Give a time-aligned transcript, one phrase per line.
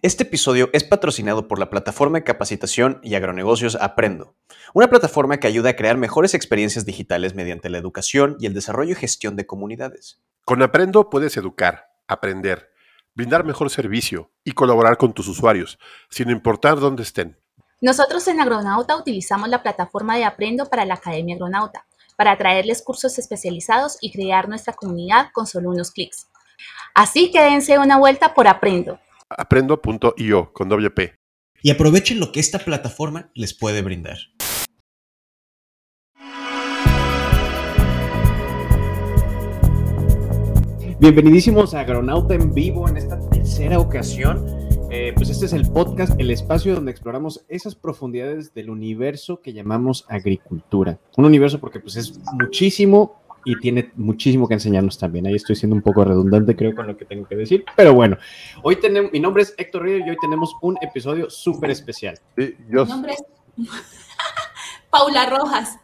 [0.00, 4.36] Este episodio es patrocinado por la plataforma de capacitación y agronegocios Aprendo,
[4.72, 8.92] una plataforma que ayuda a crear mejores experiencias digitales mediante la educación y el desarrollo
[8.92, 10.20] y gestión de comunidades.
[10.44, 12.70] Con Aprendo puedes educar, aprender,
[13.16, 15.80] brindar mejor servicio y colaborar con tus usuarios,
[16.10, 17.36] sin importar dónde estén.
[17.80, 23.18] Nosotros en Agronauta utilizamos la plataforma de Aprendo para la Academia Agronauta, para traerles cursos
[23.18, 26.28] especializados y crear nuestra comunidad con solo unos clics.
[26.94, 31.14] Así que dense una vuelta por Aprendo aprendo.io con WP.
[31.62, 34.18] Y aprovechen lo que esta plataforma les puede brindar.
[41.00, 44.44] Bienvenidísimos a Agronauta en vivo en esta tercera ocasión.
[44.90, 49.52] Eh, pues este es el podcast, el espacio donde exploramos esas profundidades del universo que
[49.52, 50.98] llamamos agricultura.
[51.16, 55.26] Un universo porque pues es muchísimo y tiene muchísimo que enseñarnos también.
[55.26, 57.64] Ahí estoy siendo un poco redundante, creo, con lo que tengo que decir.
[57.76, 58.16] Pero bueno,
[58.62, 62.18] hoy tenemos, mi nombre es Héctor Río y hoy tenemos un episodio súper especial.
[62.36, 63.24] Mi nombre es
[64.90, 65.78] Paula Rojas.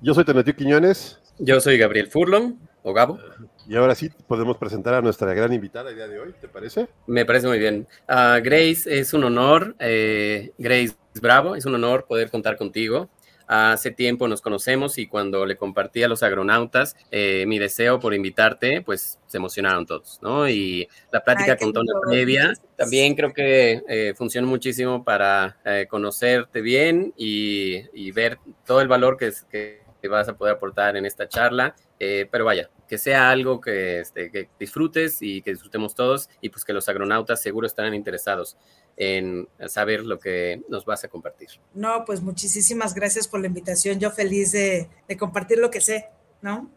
[0.00, 1.20] Yo soy Tenetio Quiñones.
[1.38, 3.18] Yo soy Gabriel Furlong, o Gabo.
[3.68, 6.86] Y ahora sí podemos presentar a nuestra gran invitada el día de hoy, ¿te parece?
[7.08, 7.88] Me parece muy bien.
[8.08, 13.08] Uh, Grace, es un honor, eh, Grace Bravo, es un honor poder contar contigo.
[13.48, 18.12] Hace tiempo nos conocemos y cuando le compartí a los agronautas eh, mi deseo por
[18.12, 20.48] invitarte, pues se emocionaron todos, ¿no?
[20.48, 26.60] Y la plática con Tona previa también creo que eh, funciona muchísimo para eh, conocerte
[26.60, 31.74] bien y, ver todo el valor que, que, vas a poder aportar en esta charla.
[31.98, 36.64] pero vaya, que sea algo que, este, que disfrutes y que disfrutemos todos y pues
[36.64, 38.56] que los agronautas seguro estarán interesados
[38.96, 41.48] en saber lo que nos vas a compartir.
[41.74, 44.00] No, pues muchísimas gracias por la invitación.
[44.00, 46.06] Yo feliz de, compartir lo que sé,
[46.42, 46.70] ¿no?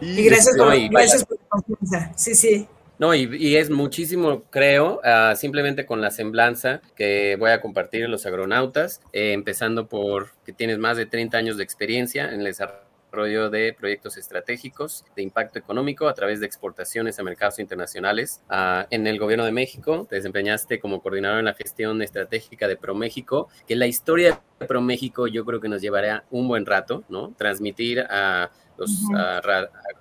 [0.00, 2.12] Y, gracias, por, la confianza.
[2.16, 2.68] Sí, sí.
[2.98, 8.10] No, y, es muchísimo, creo, ah, simplemente con la semblanza que voy a compartir en
[8.10, 12.44] los agronautas, eh, empezando por que tienes más de 30 años de experiencia en el
[12.44, 12.85] desarrollo
[13.24, 18.42] de proyectos estratégicos de impacto económico a través de exportaciones a mercados internacionales.
[18.48, 22.76] Ah, en el gobierno de México te desempeñaste como coordinador en la gestión estratégica de
[22.76, 27.32] ProMéxico, que la historia de ProMéxico yo creo que nos llevará un buen rato, ¿no?
[27.36, 28.90] Transmitir a los,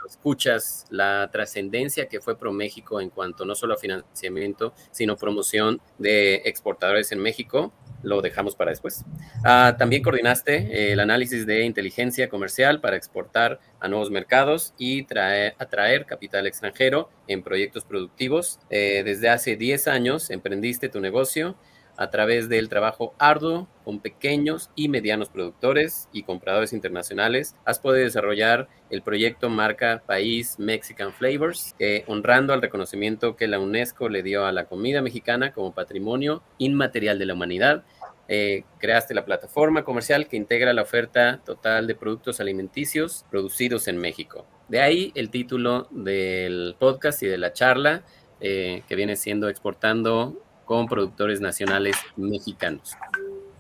[0.08, 6.42] escuchas la trascendencia que fue ProMéxico en cuanto no solo a financiamiento, sino promoción de
[6.46, 7.74] exportadores en México
[8.06, 9.04] lo dejamos para después.
[9.44, 15.04] Ah, también coordinaste eh, el análisis de inteligencia comercial para exportar a nuevos mercados y
[15.04, 18.60] traer, atraer capital extranjero en proyectos productivos.
[18.70, 21.56] Eh, desde hace 10 años emprendiste tu negocio
[21.98, 28.04] a través del trabajo arduo con pequeños y medianos productores y compradores internacionales, has podido
[28.04, 31.76] desarrollar el proyecto marca País Mexican Flavors,
[32.08, 37.20] honrando al reconocimiento que la UNESCO le dio a la comida mexicana como patrimonio inmaterial
[37.20, 37.84] de la humanidad.
[38.28, 43.98] Eh, creaste la plataforma comercial que integra la oferta total de productos alimenticios producidos en
[43.98, 44.48] México.
[44.68, 48.04] De ahí el título del podcast y de la charla,
[48.42, 52.96] eh, que viene siendo Exportando con productores nacionales mexicanos.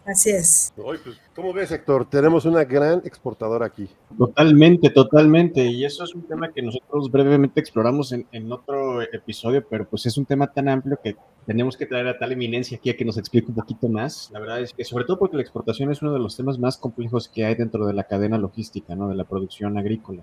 [0.05, 0.71] Así es.
[0.75, 1.01] Pues,
[1.35, 2.07] ¿Cómo ves, Héctor?
[2.07, 3.89] Tenemos una gran exportadora aquí.
[4.15, 5.65] Totalmente, totalmente.
[5.65, 10.15] Y eso es un tema que nosotros brevemente exploramos en, otro episodio, pero pues es
[10.17, 11.15] un tema tan amplio que
[11.47, 14.29] tenemos que traer a tal eminencia aquí a que nos explique un poquito más.
[14.31, 16.77] La verdad es que, sobre todo porque la exportación es uno de los temas más
[16.77, 19.09] complejos que hay dentro de la cadena logística, ¿no?
[19.09, 20.21] De la producción agrícola.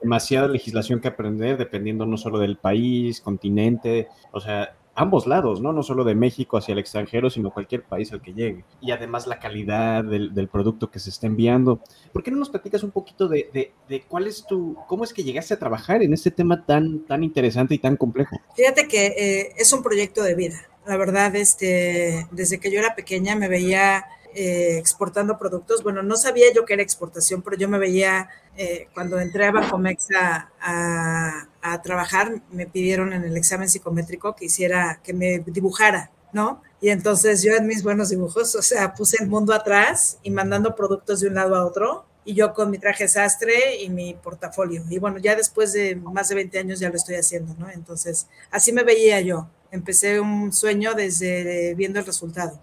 [0.00, 5.72] Demasiada legislación que aprender dependiendo no solo del país, continente, o sea, ambos lados, ¿no?
[5.72, 8.64] No solo de México hacia el extranjero, sino cualquier país al que llegue.
[8.80, 11.80] Y además la calidad del, producto que se está enviando.
[12.12, 13.72] ¿Por qué no nos platicas un poquito de,
[14.08, 17.74] cuál es tu, cómo es que llegaste a trabajar en este tema tan, tan interesante
[17.74, 18.36] y tan complejo?
[18.54, 20.56] Fíjate que eh, es un proyecto de vida.
[20.86, 24.04] La verdad, este, desde que yo era pequeña me veía
[24.34, 25.82] eh, exportando productos.
[25.82, 29.52] Bueno, no sabía yo que era exportación, pero yo me veía eh, cuando entré a
[29.52, 36.10] Bancomex a, a, trabajar, me pidieron en el examen psicométrico que hiciera, que me dibujara,
[36.32, 36.62] ¿no?
[36.80, 40.74] Y entonces yo en mis buenos dibujos, o sea, puse el mundo atrás y mandando
[40.74, 42.06] productos de un lado a otro.
[42.24, 44.84] Y yo con mi traje sastre y mi portafolio.
[44.88, 47.68] Y bueno, ya después de más de 20 años ya lo estoy haciendo, ¿no?
[47.68, 49.48] Entonces, así me veía yo.
[49.72, 52.60] Empecé un sueño desde viendo el resultado.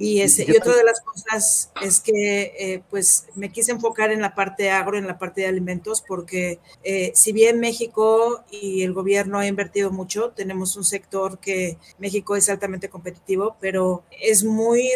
[0.00, 4.20] Y, ese, y otra de las cosas es que eh, pues me quise enfocar en
[4.20, 8.92] la parte agro, en la parte de alimentos, porque eh, si bien México y el
[8.92, 14.92] gobierno ha invertido mucho, tenemos un sector que México es altamente competitivo, pero es muy,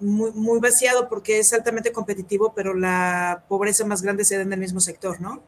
[0.00, 4.52] muy, muy vaciado porque es altamente competitivo, pero la pobreza más grande se da en
[4.54, 5.42] el mismo sector, ¿no?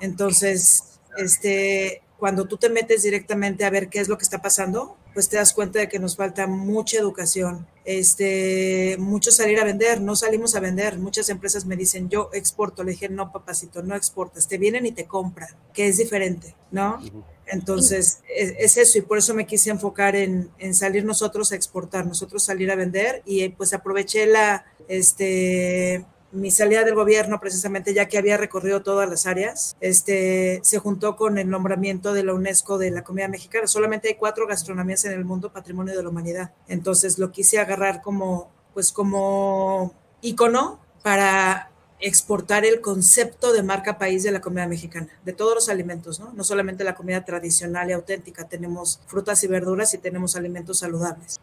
[0.00, 4.96] Entonces, este, cuando tú te metes directamente a ver qué es lo que está pasando,
[5.14, 10.00] pues te das cuenta de que nos falta mucha educación, este, mucho salir a vender,
[10.00, 10.98] no salimos a vender.
[10.98, 12.82] Muchas empresas me dicen, yo exporto.
[12.82, 17.00] Le dije, no, papacito, no exportas, te vienen y te compran, que es diferente, ¿no?
[17.46, 22.04] Entonces, es, eso y por eso me quise enfocar en, en, salir nosotros a exportar,
[22.04, 28.06] nosotros salir a vender y pues aproveché la, este, mi salida del gobierno, precisamente ya
[28.06, 32.78] que había recorrido todas las áreas, este, se juntó con el nombramiento de la UNESCO
[32.78, 33.66] de la comida mexicana.
[33.66, 36.52] Solamente hay cuatro gastronomías en el mundo, patrimonio de la humanidad.
[36.66, 44.22] Entonces lo quise agarrar como, pues como ícono para exportar el concepto de marca país
[44.22, 46.32] de la comida mexicana, de todos los alimentos, ¿no?
[46.32, 51.40] No solamente la comida tradicional y auténtica, tenemos frutas y verduras y tenemos alimentos saludables.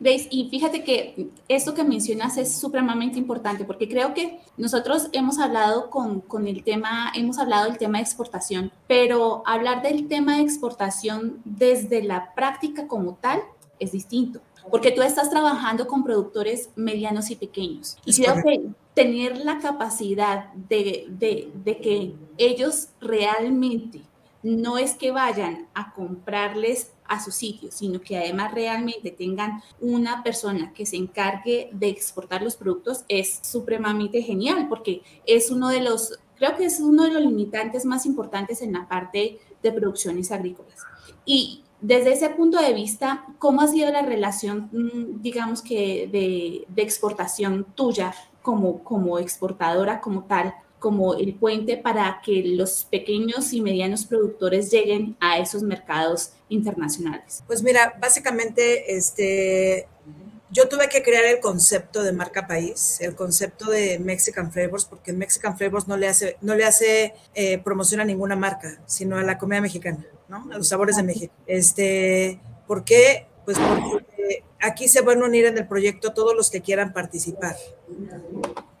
[0.00, 5.38] Grace, y fíjate que esto que mencionas es supremamente importante porque creo que nosotros hemos
[5.38, 10.36] hablado con, con el tema, hemos hablado del tema de exportación, pero hablar del tema
[10.36, 13.42] de exportación desde la práctica como tal
[13.78, 14.40] es distinto
[14.70, 17.96] porque tú estás trabajando con productores medianos y pequeños.
[18.04, 24.02] Y creo que tener la capacidad de, de, que ellos realmente
[24.42, 30.22] no es que vayan a comprarles a su sitio, sino que además realmente tengan una
[30.22, 35.80] persona que se encargue de exportar los productos es supremamente genial porque es uno de
[35.80, 40.32] los, creo que es uno de los limitantes más importantes en la parte de producciones
[40.32, 40.80] agrícolas.
[41.24, 46.82] Y desde ese punto de vista, ¿cómo ha sido la relación, mm, digamos que, de,
[46.82, 53.60] exportación tuya como, como exportadora, como tal, como el puente para que los pequeños y
[53.60, 57.42] medianos productores lleguen a esos mercados internacionales?
[57.46, 59.86] Pues mira, básicamente, este,
[60.50, 65.12] yo tuve que crear el concepto de marca país, el concepto de Mexican Flavors, porque
[65.12, 69.22] Mexican Flavors no le hace, no le hace eh, promoción a ninguna marca, sino a
[69.22, 70.04] la comida mexicana.
[70.28, 71.32] A los sabores de México.
[71.46, 73.26] Este, ¿Por qué?
[73.44, 74.04] Pues porque
[74.62, 77.56] aquí se van a unir en el proyecto todos los que quieran participar.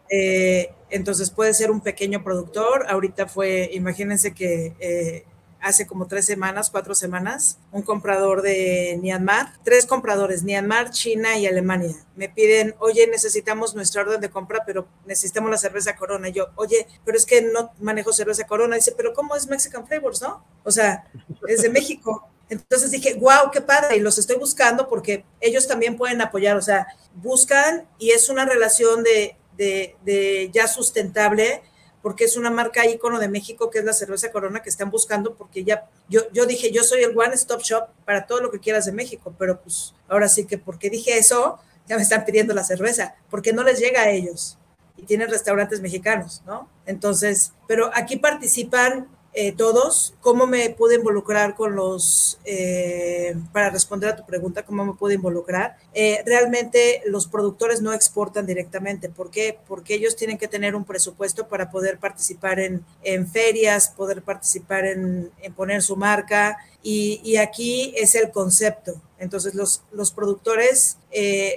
[0.08, 2.86] Eh, entonces puede ser un pequeño productor.
[2.88, 5.24] Ahorita fue, imagínense que eh,
[5.60, 11.46] hace como tres semanas, cuatro semanas, un comprador de Myanmar, tres compradores, Myanmar, China y
[11.46, 11.96] Alemania.
[12.14, 16.28] Me piden, oye, necesitamos nuestra orden de compra, pero necesitamos la cerveza Corona.
[16.28, 18.76] Yo, oye, pero es que no manejo cerveza Corona.
[18.76, 20.44] dice, pero ¿cómo es Mexican Flavors, no?
[20.64, 21.10] O sea,
[21.48, 22.28] es de México.
[22.52, 26.60] Entonces dije, wow, qué padre, y los estoy buscando porque ellos también pueden apoyar, o
[26.60, 31.62] sea, buscan y es una relación de, de, de ya sustentable,
[32.02, 35.34] porque es una marca ícono de México que es la cerveza Corona que están buscando,
[35.34, 38.60] porque ya, yo, yo dije, yo soy el one stop shop para todo lo que
[38.60, 42.52] quieras de México, pero pues ahora sí que porque dije eso, ya me están pidiendo
[42.52, 44.58] la cerveza, porque no les llega a ellos
[44.98, 46.68] y tienen restaurantes mexicanos, ¿no?
[46.84, 54.10] Entonces, pero aquí participan eh, todos, cómo me pude involucrar con los, eh, para responder
[54.10, 55.78] a tu pregunta, cómo me pude involucrar.
[55.94, 59.08] Eh, realmente los productores no exportan directamente.
[59.08, 59.58] ¿Por qué?
[59.66, 64.84] Porque ellos tienen que tener un presupuesto para poder participar en, en ferias, poder participar
[64.84, 66.58] en, en poner su marca.
[66.82, 69.00] Y, y, aquí es el concepto.
[69.18, 70.98] Entonces los, los productores,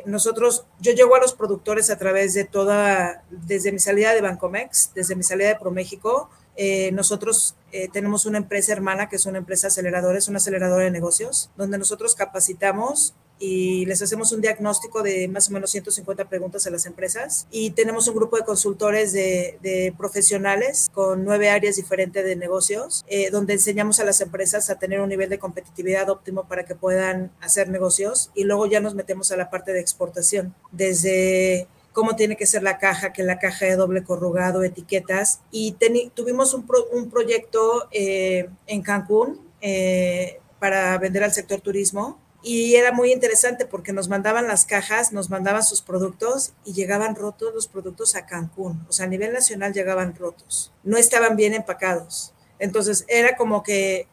[0.06, 4.92] nosotros, yo llego a los productores a través de toda, desde mi salida de Bancomex,
[4.94, 9.40] desde mi salida de ProMéxico, eh, nosotros eh, tenemos una empresa hermana que es una
[9.40, 15.04] empresa aceleradora, es una aceleradora de negocios, donde nosotros capacitamos y les hacemos un diagnóstico
[15.04, 17.48] de más o menos 150 preguntas a las empresas.
[17.52, 23.30] Y tenemos un grupo de consultores de, profesionales con nueve áreas diferentes de negocios eh,
[23.30, 27.32] donde enseñamos a las empresas a tener un nivel de competitividad óptimo para que puedan
[27.42, 30.56] hacer negocios y luego ya nos metemos a la parte de exportación.
[30.72, 35.40] Desde cómo tiene que ser la caja, que la caja de doble corrugado, etiquetas.
[35.50, 35.78] Y
[36.14, 42.92] tuvimos un, un proyecto eh, en Cancún eh, para vender al sector turismo y era
[42.92, 47.68] muy interesante porque nos mandaban las cajas, nos mandaban sus productos y llegaban rotos los
[47.68, 48.86] productos a Cancún.
[48.90, 52.34] O sea, a nivel nacional llegaban rotos, no estaban bien empacados.
[52.60, 54.08] Entonces era como que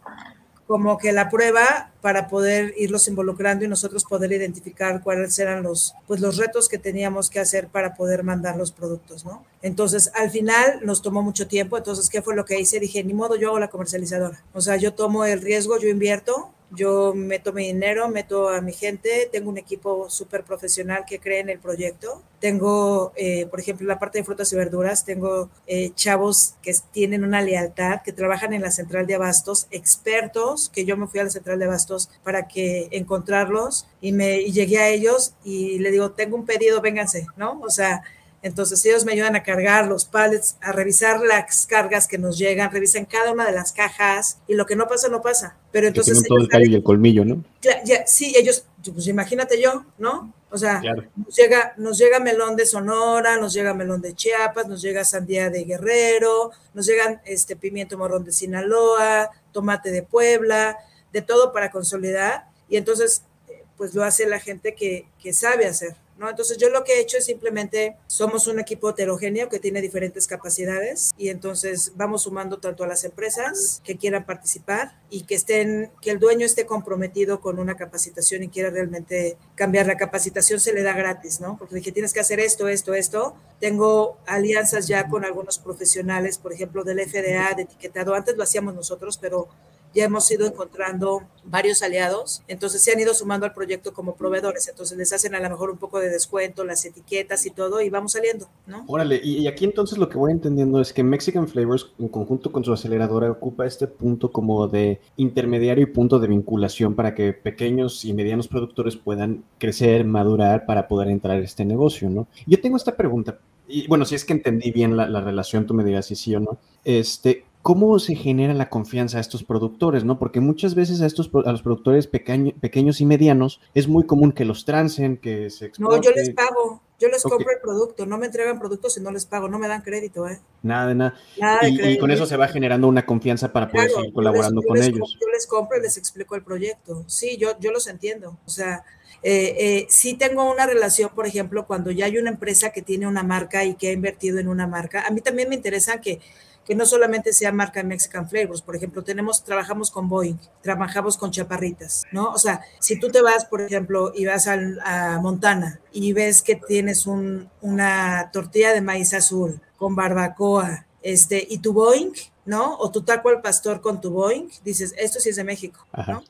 [0.72, 5.94] como que la prueba para poder irlos involucrando y nosotros poder identificar cuáles eran los,
[6.06, 9.44] pues los retos que teníamos que hacer para poder mandar los productos, ¿no?
[9.60, 12.80] Entonces, al final nos tomó mucho tiempo, entonces, ¿qué fue lo que hice?
[12.80, 14.42] Dije, ni modo, yo hago la comercializadora.
[14.54, 18.72] O sea, yo tomo el riesgo, yo invierto, yo meto mi dinero, meto a mi
[18.72, 22.22] gente, tengo un equipo súper profesional que cree en el proyecto.
[22.40, 27.24] Tengo, eh, por ejemplo, la parte de frutas y verduras, tengo eh, chavos que tienen
[27.24, 31.24] una lealtad, que trabajan en la central de abastos, expertos, que yo me fui a
[31.24, 35.90] la central de abastos para que encontrarlos y me y llegué a ellos y le
[35.90, 37.60] digo, tengo un pedido, vénganse, ¿no?
[37.60, 38.02] O sea,
[38.42, 42.72] Entonces ellos me ayudan a cargar los pallets, a revisar las cargas que nos llegan,
[42.72, 45.56] revisan cada una de las cajas y lo que no pasa, no pasa.
[45.70, 46.22] Pero entonces...
[46.26, 47.44] todo el callo y el colmillo, ¿no?
[47.62, 50.34] Ya, sí, ellos, pues imagínate yo, ¿no?
[50.50, 50.82] O sea,
[51.16, 55.48] nos, llega, nos llega melón de Sonora, nos llega melón de Chiapas, nos llega sandía
[55.48, 60.76] de Guerrero, nos llegan este pimiento morrón de Sinaloa, tomate de Puebla,
[61.12, 62.48] de todo para consolidar.
[62.68, 65.96] Y entonces, eh, pues lo hace la gente que, que sabe hacer,
[66.30, 70.26] entonces yo lo que he hecho es simplemente, somos un equipo heterogéneo que tiene diferentes
[70.26, 75.90] capacidades y entonces vamos sumando tanto a las empresas que quieran participar y que estén,
[76.00, 79.86] que el dueño esté comprometido con una capacitación y quiera realmente cambiar.
[79.86, 81.56] La capacitación se le da gratis, ¿no?
[81.58, 83.34] Porque dije, tienes que hacer esto, esto, esto.
[83.60, 88.14] Tengo alianzas ya con algunos profesionales, por ejemplo, del FDA, de etiquetado.
[88.14, 89.48] Antes lo hacíamos nosotros, pero
[89.94, 94.68] ya hemos ido encontrando varios aliados, entonces se han ido sumando al proyecto como proveedores,
[94.68, 97.90] entonces les hacen a lo mejor un poco de descuento, las etiquetas y todo, y
[97.90, 98.84] vamos saliendo, ¿no?
[98.86, 102.64] Órale, y, aquí entonces lo que voy entendiendo es que Mexican Flavors, en conjunto con
[102.64, 108.04] su aceleradora, ocupa este punto como de intermediario y punto de vinculación para que pequeños
[108.04, 112.28] y medianos productores puedan crecer, madurar para poder entrar a este negocio, ¿no?
[112.46, 115.74] Yo tengo esta pregunta, y bueno, si es que entendí bien la, la relación, tú
[115.74, 116.58] me dirás si sí o no.
[116.84, 120.18] Este, ¿Cómo se genera la confianza a estos productores, no?
[120.18, 124.44] Porque muchas veces a estos a los productores pequeños y medianos es muy común que
[124.44, 128.26] los trancen, que se No, yo les pago, yo les compro el producto, no me
[128.26, 130.40] entregan productos si no les pago, no me dan crédito, ¿eh?
[130.62, 131.14] Nada de nada.
[131.62, 135.16] y, con eso se va generando una confianza para poder seguir colaborando con ellos.
[135.20, 137.04] Yo les compro y les explico el proyecto.
[137.06, 138.38] Sí, yo, yo los entiendo.
[138.44, 138.84] O sea,
[139.22, 143.06] eh, eh, sí tengo una relación, por ejemplo, cuando ya hay una empresa que tiene
[143.06, 145.06] una marca y que ha invertido en una marca.
[145.06, 146.20] A mí también me interesa que
[146.64, 151.30] que no solamente sea marca Mexican Flavors, por ejemplo, tenemos, trabajamos con Boeing, trabajamos con
[151.30, 152.30] chaparritas, ¿no?
[152.30, 156.56] O sea, si tú te vas, por ejemplo, y vas a Montana y ves que
[156.56, 162.12] tienes un, una tortilla de maíz azul con barbacoa, este, y tu Boeing,
[162.44, 162.76] ¿no?
[162.76, 166.22] O tu taco al pastor con tu Boeing, dices, esto sí es de México, ¿no?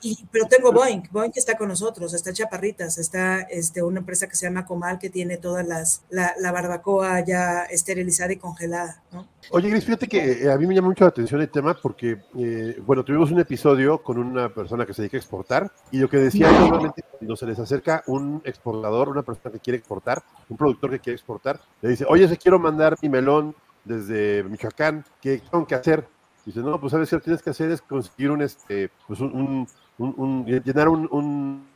[0.00, 4.36] Y, pero tengo Boeing, Boeing está con nosotros, está Chaparritas, está este, una empresa que
[4.36, 9.26] se llama Comal que tiene todas las, la, barbacoa ya esterilizada y congelada, ¿no?
[9.50, 12.18] Oye, Gris, fíjate que eh, a mí me llama mucho la atención el tema porque,
[12.38, 16.08] eh, bueno, tuvimos un episodio con una persona que se dedica a exportar y lo
[16.08, 20.56] que decía normalmente cuando se les acerca un exportador, una persona que quiere exportar, un
[20.56, 23.54] productor que quiere exportar, le dice, oye, se quiero mandar mi melón
[23.88, 26.06] desde Michoacán, ¿qué tengo que hacer?
[26.44, 29.20] Dice, no, pues sabes que lo que tienes que hacer es conseguir un, este, pues
[29.20, 29.66] un,
[29.98, 31.66] un, llenar un, un,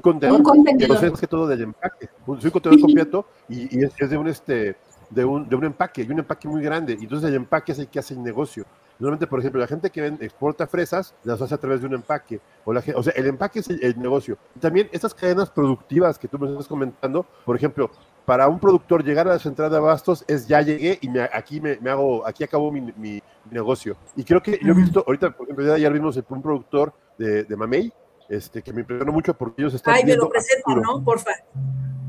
[0.00, 0.42] contenedor,
[0.78, 4.10] que no sé, que todo del empaque, un, un contenedor completo y, y es, es,
[4.10, 4.76] de un, este,
[5.10, 7.78] de un, de un empaque, y un empaque muy grande, y entonces el empaque es
[7.78, 8.64] el que hace el negocio.
[8.98, 12.40] Normalmente, por ejemplo, la gente que exporta fresas las hace a través de un empaque.
[12.64, 14.38] O, la, o sea, el empaque es el, negocio.
[14.60, 17.90] También estas cadenas productivas que tú me estás comentando, por ejemplo,
[18.24, 21.60] para un productor llegar a la central de abastos es ya llegué y me, aquí
[21.60, 23.96] me, me, hago, aquí acabo mi, mi, negocio.
[24.16, 27.44] Y creo que yo he visto, ahorita, por ejemplo, ya ayer vimos un productor de,
[27.44, 27.92] de Mamey,
[28.28, 29.94] este, que me impresionó mucho porque ellos están.
[29.94, 31.02] Ay, me lo presento, ¿no?
[31.04, 31.32] Porfa.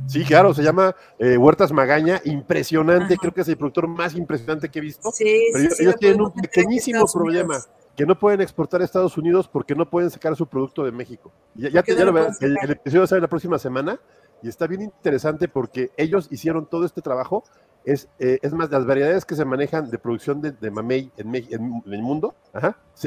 [0.05, 4.69] Sí, claro, se llama eh, Huertas Magaña, impresionante, creo que es el productor más impresionante
[4.69, 5.09] que he visto.
[5.11, 7.57] Sí, pero ellos, tienen un pequeñísimo problema,
[7.95, 11.31] que no pueden exportar a Estados Unidos porque no pueden sacar su producto de México.
[11.55, 13.99] Ya, ya, ya lo el, el, episodio sale la próxima semana
[14.43, 17.45] y está bien interesante porque ellos hicieron todo este trabajo.
[17.85, 21.33] Es, eh, es más, las variedades que se manejan de producción de, de mamey en,
[21.33, 22.35] el mundo,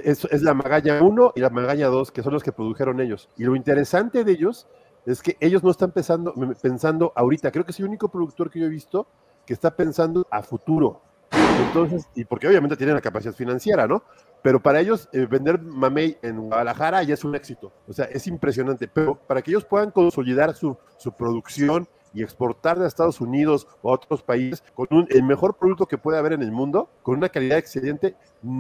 [0.03, 3.29] es, la Magaña 1 y la Magaña 2, que son los que produjeron ellos.
[3.37, 4.67] Y lo interesante de ellos
[5.05, 7.51] es que ellos no están pensando, pensando ahorita.
[7.51, 9.07] Creo que es el único productor que yo he visto
[9.45, 11.03] que está pensando a futuro.
[11.67, 14.03] Entonces, y porque obviamente tienen la capacidad financiera, ¿no?
[14.47, 17.73] Pero para ellos eh, vender mamey en Guadalajara ya es un éxito.
[17.89, 18.87] O sea, es impresionante.
[18.87, 23.91] Pero para que ellos puedan consolidar su, su producción y exportar de Estados Unidos o
[23.91, 27.17] a otros países con un, el mejor producto que puede haber en el mundo, con
[27.17, 28.15] una calidad excelente,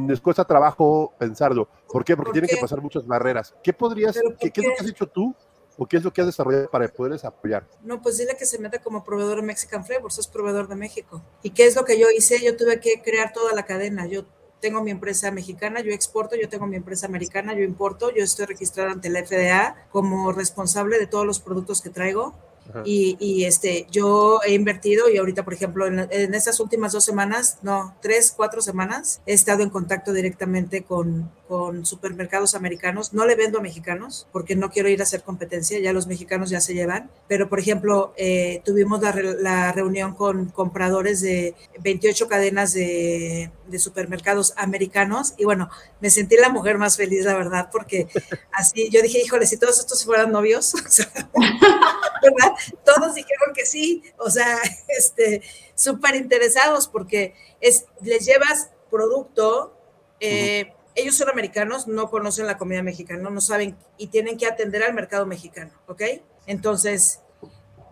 [0.08, 1.68] les cuesta trabajo pensarlo.
[1.88, 2.16] ¿Por qué?
[2.16, 3.54] Porque tienen que pasar muchas barreras.
[3.62, 5.36] ¿Qué podrías, qué, qué, es lo que has hecho tú
[5.78, 7.66] ¿O qué es lo que has desarrollado para poderles apoyar?
[7.82, 11.22] No, pues dile que se meta como proveedor de Mexican Flavors, es proveedor de México.
[11.42, 12.42] ¿Y qué es lo que yo hice?
[12.42, 14.06] Yo tuve que crear toda la cadena.
[14.06, 14.24] Yo
[14.66, 18.46] tengo mi empresa mexicana, yo exporto, yo tengo mi empresa americana, yo importo, yo estoy
[18.46, 22.34] registrada ante la FDA como responsable de todos los productos que traigo.
[22.84, 27.04] Y, y, este, yo he invertido y ahorita, por ejemplo, en, en, estas últimas dos
[27.04, 33.12] semanas, no, tres, cuatro semanas, he estado en contacto directamente con, con supermercados americanos.
[33.12, 36.50] No le vendo a mexicanos porque no quiero ir a hacer competencia, ya los mexicanos
[36.50, 37.10] ya se llevan.
[37.28, 44.54] Pero, por ejemplo, eh, tuvimos la, la, reunión con compradores de 28 cadenas de, supermercados
[44.56, 45.68] americanos y bueno,
[46.00, 48.08] me sentí la mujer más feliz, la verdad, porque
[48.52, 50.72] así yo dije, híjole, si todos estos fueran novios,
[51.34, 52.52] ¿verdad?
[52.84, 55.42] Todos dijeron que sí, o sea, este,
[55.74, 59.76] súper interesados porque es, les llevas producto,
[60.20, 64.82] eh, ellos son americanos, no conocen la comida mexicana, no saben y tienen que atender
[64.82, 66.02] al mercado mexicano, ¿ok?
[66.46, 67.20] Entonces,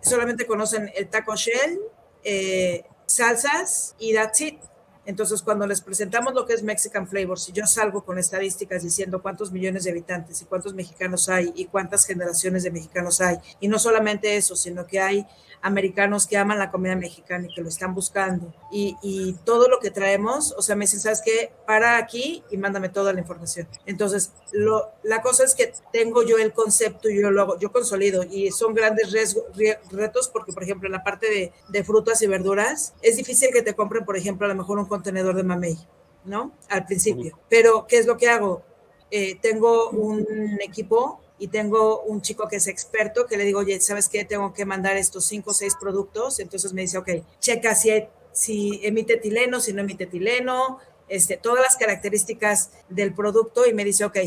[0.03, 1.79] solamente conocen el taco shell,
[2.25, 4.59] eh, salsas y that's it.
[5.07, 9.23] Entonces, cuando les presentamos lo que es Mexican Flavor, si yo salgo con estadísticas diciendo
[9.23, 13.69] cuántos millones de habitantes y cuántos mexicanos hay y cuántas generaciones de mexicanos hay, y
[13.69, 15.27] no solamente eso, sino que hay
[15.65, 18.53] americanos que aman la comida mexicana y que lo están buscando.
[18.71, 21.53] Y, y, todo lo que traemos, o sea, me dicen, ¿sabes qué?
[21.67, 23.67] Para aquí y mándame toda la información.
[23.87, 27.73] Entonces, lo, la cosa es que tengo yo el concepto y yo lo hago, yo
[27.73, 29.43] consolido y son grandes riesgo,
[29.91, 33.63] retos porque, por ejemplo, en la parte de, de, frutas y verduras, es difícil que
[33.63, 35.77] te compren, por ejemplo, a lo mejor un contenedor de mamey,
[36.25, 36.53] ¿no?
[36.69, 37.39] Al principio.
[37.49, 38.63] Pero, ¿qué es lo que hago?
[39.11, 43.81] Eh, tengo un equipo y tengo un chico que es experto que le digo, oye,
[43.81, 44.25] ¿sabes qué?
[44.25, 46.39] Tengo que mandar estos cinco o seis productos.
[46.39, 47.11] Entonces me dice, ok,
[47.41, 47.91] checa si,
[48.33, 53.85] si emite etileno, si no emite etileno, este, todas las características del producto y me
[53.85, 54.19] dice, ok,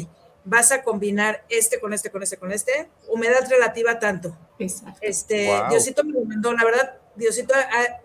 [0.43, 4.37] vas a combinar este con este, con este, con este, humedad relativa tanto.
[4.59, 4.99] Exacto.
[5.01, 5.69] Este, wow.
[5.69, 7.53] Diosito me lo mandó, la verdad, Diosito,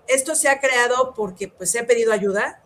[0.08, 2.62] esto se ha creado porque pues he pedido ayuda,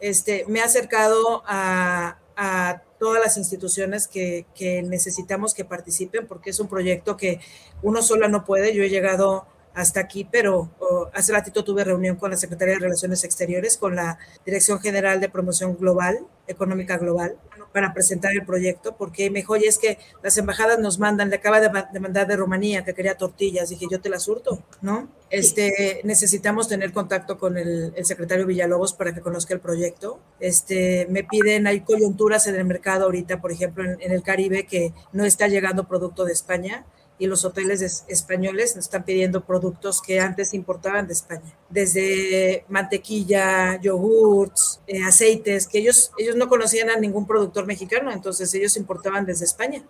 [0.00, 6.50] este, me ha acercado a, a todas las instituciones que, que, necesitamos que participen, porque
[6.50, 7.40] es un proyecto que
[7.82, 8.74] uno sola no puede.
[8.74, 12.80] Yo he llegado hasta aquí, pero oh, hace ratito tuve reunión con la Secretaría de
[12.80, 17.36] Relaciones Exteriores, con la Dirección General de Promoción Global, Económica Global,
[17.78, 21.36] para presentar el proyecto, porque me dijo, oye, es que las embajadas nos mandan, le
[21.36, 25.08] acaba de, de mandar de Rumanía que quería tortillas, dije, yo te las hurto, ¿no?
[25.30, 30.18] Este, necesitamos tener contacto con el, el, secretario Villalobos para que conozca el proyecto.
[30.40, 34.66] Este, me piden, hay coyunturas en el mercado ahorita, por ejemplo, en, en el Caribe,
[34.66, 36.84] que no está llegando producto de España
[37.18, 43.80] y los hoteles españoles nos están pidiendo productos que antes importaban de España, desde mantequilla,
[43.80, 49.26] yogurts, eh, aceites, que ellos, ellos no conocían a ningún productor mexicano, entonces ellos importaban
[49.26, 49.82] desde España.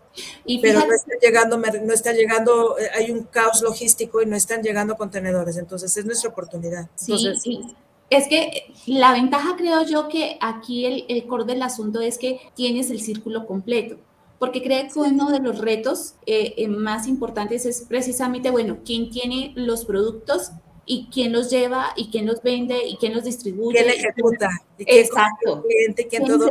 [0.44, 4.62] Y Pero no está llegando, no está llegando, hay un caos logístico y no están
[4.62, 6.88] llegando contenedores, entonces es nuestra oportunidad.
[7.00, 7.76] Entonces, sí, sí.
[8.11, 12.40] Es que la ventaja creo yo que aquí el, el core del asunto es que
[12.55, 13.98] tienes el círculo completo
[14.38, 19.53] porque creo que uno de los retos eh, más importantes es precisamente, bueno, quién tiene
[19.57, 20.53] los productos
[20.88, 23.79] y quién los lleva y quién los vende y quién los distribuye.
[23.79, 24.48] ¿Quién ejecuta?
[24.79, 25.62] ¿Y quién Exacto.
[25.62, 26.51] Cliente, ¿quién, ¿Quién todo?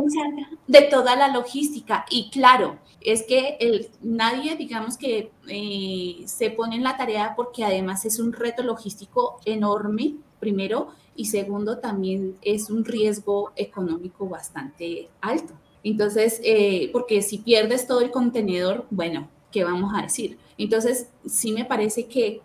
[0.67, 2.05] de toda la logística.
[2.09, 7.63] Y claro, es que el, nadie, digamos que eh, se pone en la tarea porque
[7.63, 15.09] además es un reto logístico enorme, primero, y segundo, también es un riesgo económico bastante
[15.19, 15.55] alto.
[15.89, 20.37] Entonces, eh, porque si pierdes todo el contenedor, bueno, ¿qué vamos a decir?
[20.57, 22.41] Entonces, sí me parece que,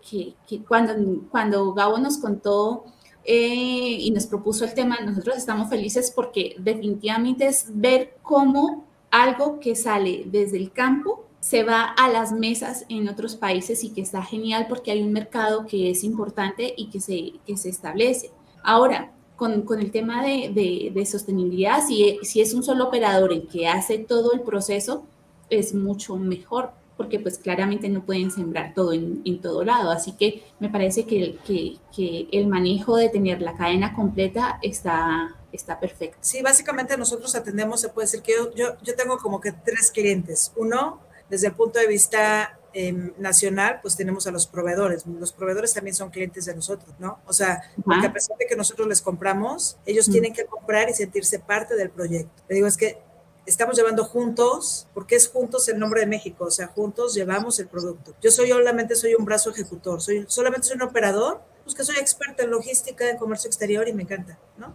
[0.65, 2.85] cuando Gabo nos contó
[3.25, 9.59] eh, y nos propuso el tema, nosotros estamos felices porque definitivamente es ver cómo algo
[9.59, 13.99] que sale desde el campo se va a las mesas en otros países y que
[13.99, 18.31] está genial porque hay un mercado que es importante y que se, que se establece.
[18.63, 23.47] Ahora, con, con el tema de, de, sostenibilidad, si, si es un solo operador el
[23.47, 25.03] que hace todo el proceso,
[25.49, 29.91] es mucho mejor, porque pues claramente no pueden sembrar todo en, en todo lado.
[29.91, 35.35] Así que me parece que, que, que, el manejo de tener la cadena completa está,
[35.51, 36.17] está perfecto.
[36.21, 39.91] Sí, básicamente nosotros atendemos, se puede decir que yo, yo, yo tengo como que tres
[39.91, 40.51] clientes.
[40.55, 45.05] Uno, desde el punto de vista eh, nacional, pues tenemos a los proveedores.
[45.05, 47.19] Los proveedores también son clientes de nosotros, ¿no?
[47.27, 50.11] O sea, porque a pesar de que nosotros les compramos, ellos mm.
[50.11, 52.43] tienen que comprar y sentirse parte del proyecto.
[52.49, 53.01] Le digo, es que
[53.45, 57.67] estamos llevando juntos, porque es juntos el nombre de México, o sea, juntos llevamos el
[57.67, 58.15] producto.
[58.21, 61.97] Yo soy solamente soy un brazo ejecutor, soy solamente soy un operador, pues que soy
[61.97, 64.73] experta en logística, en comercio exterior y me encanta, ¿no?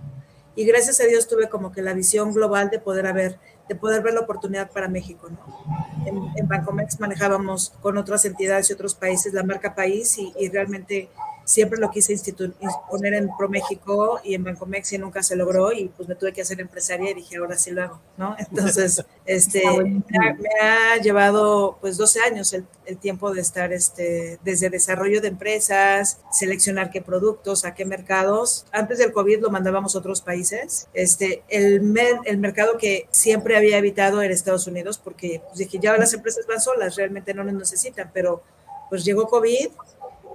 [0.55, 4.03] Y gracias a Dios tuve como que la visión global de poder haber de poder
[4.03, 5.29] ver la oportunidad para México.
[5.31, 5.39] ¿no?
[6.07, 10.49] En, en Bancomex manejábamos con otras entidades y otros países la marca país y, y
[10.49, 11.09] realmente
[11.49, 12.15] siempre lo quise
[12.91, 16.43] poner en ProMéxico y en Bancomex y nunca se logró y pues me tuve que
[16.43, 18.37] hacer empresaria y dije, ahora sí lo hago, ¿no?
[18.39, 23.73] Entonces, este, me ha, me ha, llevado pues 12 años el, el, tiempo de estar
[23.73, 28.67] este, desde desarrollo de empresas, seleccionar qué productos, a qué mercados.
[28.71, 30.87] Antes del COVID lo mandábamos a otros países.
[30.93, 31.83] Este, el,
[32.27, 36.47] el mercado que siempre había evitado era Estados Unidos porque pues, dije, ya las empresas
[36.47, 38.43] van solas, realmente no nos necesitan, pero
[38.91, 39.69] pues llegó COVID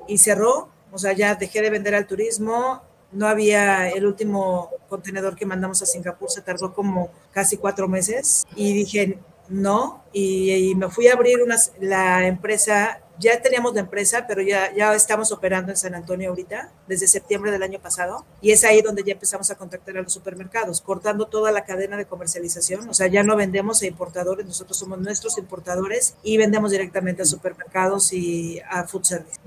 [0.08, 5.36] y cerró o sea, ya dejé de vender al turismo, no había el último contenedor
[5.36, 10.90] que mandamos a Singapur, se tardó como casi cuatro meses y dije, no, y, me
[10.90, 15.72] fui a abrir una, la empresa, ya teníamos la empresa, pero ya, ya estamos operando
[15.72, 19.50] en San Antonio ahorita, desde septiembre del año pasado, y es ahí donde ya empezamos
[19.52, 23.36] a contactar a los supermercados, cortando toda la cadena de comercialización, o sea, ya no
[23.36, 29.04] vendemos a importadores, nosotros somos nuestros importadores y vendemos directamente a supermercados y a food
[29.04, 29.40] service.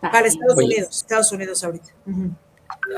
[0.00, 1.90] Para Estados Unidos, Estados Unidos ahorita.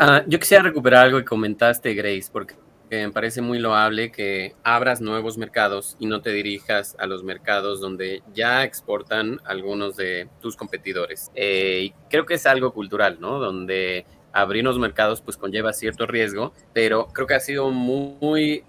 [0.01, 2.55] Ah, yo quisiera recuperar algo que comentaste, Grace, porque
[2.91, 7.81] me parece muy loable que abras nuevos mercados y no te dirijas a los mercados
[7.81, 11.31] donde ya exportan algunos de tus competidores.
[11.35, 13.39] Eh, y creo que es algo cultural, ¿no?
[13.39, 18.65] Donde abrir los mercados pues conlleva cierto riesgo, pero creo que ha sido muy,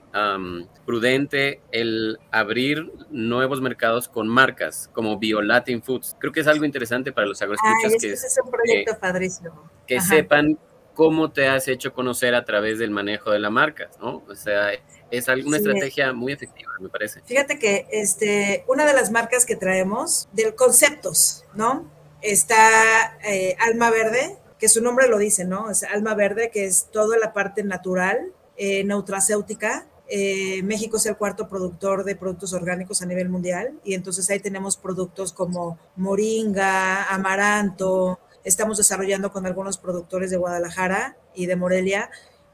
[0.86, 6.16] prudente el abrir nuevos mercados con marcas como BioLatin Foods.
[6.20, 9.70] Creo que es algo interesante para los agroescuchas que, es un proyecto padrísimo.
[9.86, 10.58] que sepan
[10.96, 14.24] cómo te has hecho conocer a través del manejo de la marca, ¿no?
[14.28, 14.72] O sea,
[15.12, 17.22] es una estrategia muy efectiva, me parece.
[17.26, 21.92] Fíjate que este, una de las marcas que traemos, del conceptos, ¿no?
[22.22, 25.70] Está eh, Alma Verde, que su nombre lo dice, ¿no?
[25.70, 29.86] Es Alma Verde, que es toda la parte natural, eh, nutracéutica.
[30.08, 34.40] Eh, México es el cuarto productor de productos orgánicos a nivel mundial y entonces ahí
[34.40, 42.10] tenemos productos como moringa, amaranto, Estamos desarrollando con algunos productores de Guadalajara y de Morelia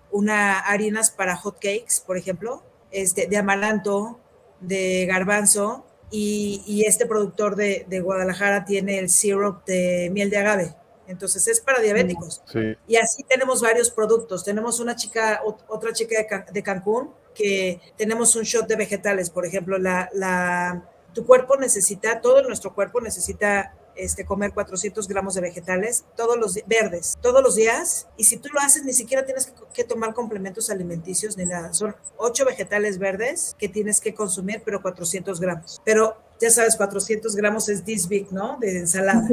[0.09, 4.19] una harinas para hot cakes, por ejemplo, este, de amaranto,
[4.59, 10.75] de garbanzo, y, este productor de, Guadalajara tiene el syrup de miel de agave.
[11.07, 12.41] Entonces es para diabéticos.
[12.87, 14.43] Y así tenemos varios productos.
[14.43, 19.77] Tenemos una chica, otra chica de, Cancún, que tenemos un shot de vegetales, por ejemplo,
[19.77, 26.05] la, la, tu cuerpo necesita, todo nuestro cuerpo necesita este, comer 400 gramos de vegetales
[26.15, 28.07] todos los verdes, todos los días.
[28.17, 31.73] Y si tú lo haces, ni siquiera tienes que, tomar complementos alimenticios ni nada.
[31.73, 35.81] Son 8 vegetales verdes que tienes que consumir, pero 400 gramos.
[35.83, 38.57] Pero ya sabes, 400 gramos es this big, ¿no?
[38.59, 39.27] De ensalada.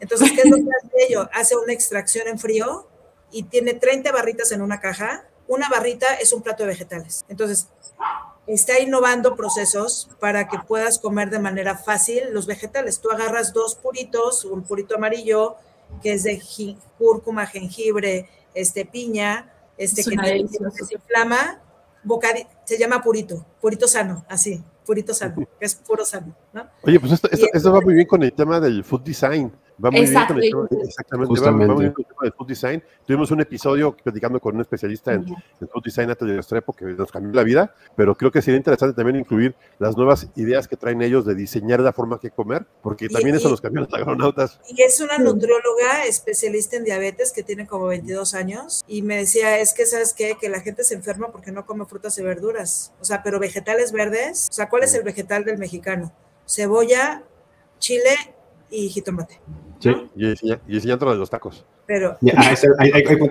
[0.00, 1.28] Entonces, ¿qué es lo que hace ello?
[1.32, 2.86] Hace una extracción en frío
[3.30, 5.24] y tiene 30 barritas en una caja.
[5.46, 7.24] Una barrita es un plato de vegetales.
[7.28, 7.68] Entonces,
[8.48, 13.00] está innovando procesos para que puedas comer de manera fácil los vegetales.
[13.00, 15.56] Tú agarras dos puritos, un purito amarillo
[16.02, 16.42] que es de
[16.98, 21.60] cúrcuma, jengibre, este piña, este que se inflama,
[22.64, 26.66] se llama purito, purito sano, así, purito sano, que es puro sano, ¿no?
[26.82, 29.52] Oye, pues esto, esto va muy bien con el tema del food design.
[29.84, 32.82] Va muy bien con el exactamente, va, muy bien con el tema de food design.
[33.06, 37.12] Tuvimos un episodio platicando con un especialista en, food design antes de Restrepo que nos
[37.12, 41.00] cambió la vida, pero creo que sería interesante también incluir las nuevas ideas que traen
[41.02, 44.60] ellos de diseñar la forma que comer, porque también eso nos cambió los agronautas.
[44.68, 49.58] Y es una nutrióloga especialista en diabetes que tiene como 22 años y me decía,
[49.60, 52.92] es que sabes qué, que la gente se enferma porque no come frutas y verduras,
[53.00, 56.12] o sea, pero vegetales verdes, o sea, ¿cuál es el vegetal del mexicano?
[56.46, 57.22] Cebolla,
[57.78, 58.34] chile
[58.70, 59.40] y jitomate.
[59.80, 59.90] Sí.
[60.16, 61.64] Y, enseñando de los tacos.
[61.86, 62.18] Pero.
[62.36, 62.54] Ah,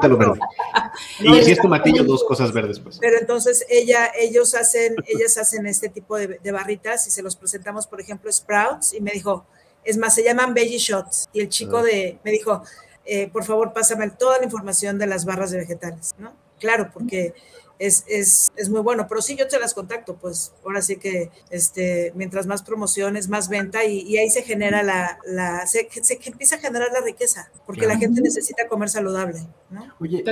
[0.08, 0.40] lo verde.
[1.20, 2.98] y si es tomatillo, dos cosas verdes, pues.
[3.00, 7.86] Pero entonces ella, ellos hacen, ellas hacen este tipo de, barritas y se los presentamos,
[7.86, 9.46] por ejemplo, Sprouts, y me dijo,
[9.84, 11.30] es más, se llaman Veggie Shots.
[11.34, 11.84] Y el chico ah.
[11.84, 12.64] de, me dijo,
[13.06, 16.34] eh, por favor, pásame toda la información de las barras de vegetales, ¿no?
[16.60, 17.36] Claro, porque
[17.80, 19.06] es, es, es, muy bueno.
[19.08, 23.50] Pero sí, yo te las contacto, pues ahora sí que este, mientras más promociones, más
[23.50, 27.88] venta y, ahí se genera la, la se, se, empieza a generar la riqueza, porque
[27.88, 29.94] la gente necesita comer saludable, ¿no?
[30.00, 30.24] Oye,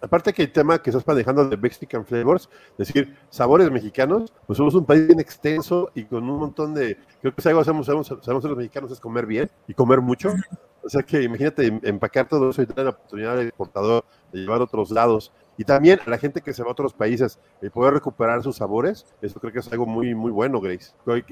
[0.00, 4.56] aparte que el tema que estás manejando de Mexican Flavors, es decir, sabores mexicanos, pues
[4.56, 7.86] somos un país bien extenso y con un montón de, creo que si algo sabemos,
[7.86, 10.34] sabemos, sabemos los mexicanos es comer bien y comer mucho.
[10.82, 14.60] O sea que imagínate empacar todo eso y tener la oportunidad de exportador de llevar
[14.60, 17.70] a otros lados y también a la gente que se va a otros países, el
[17.70, 20.92] poder recuperar sus sabores, eso creo que es algo muy, muy bueno, Grace.
[21.04, 21.24] ¿Qué,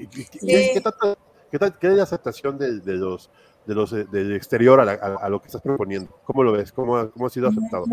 [1.79, 3.29] qué, hay de aceptación de, los,
[3.65, 6.09] de los, del exterior a, lo que estás proponiendo?
[6.23, 6.71] ¿Cómo lo ves?
[6.71, 7.85] ¿Cómo, cómo ha sido aceptado?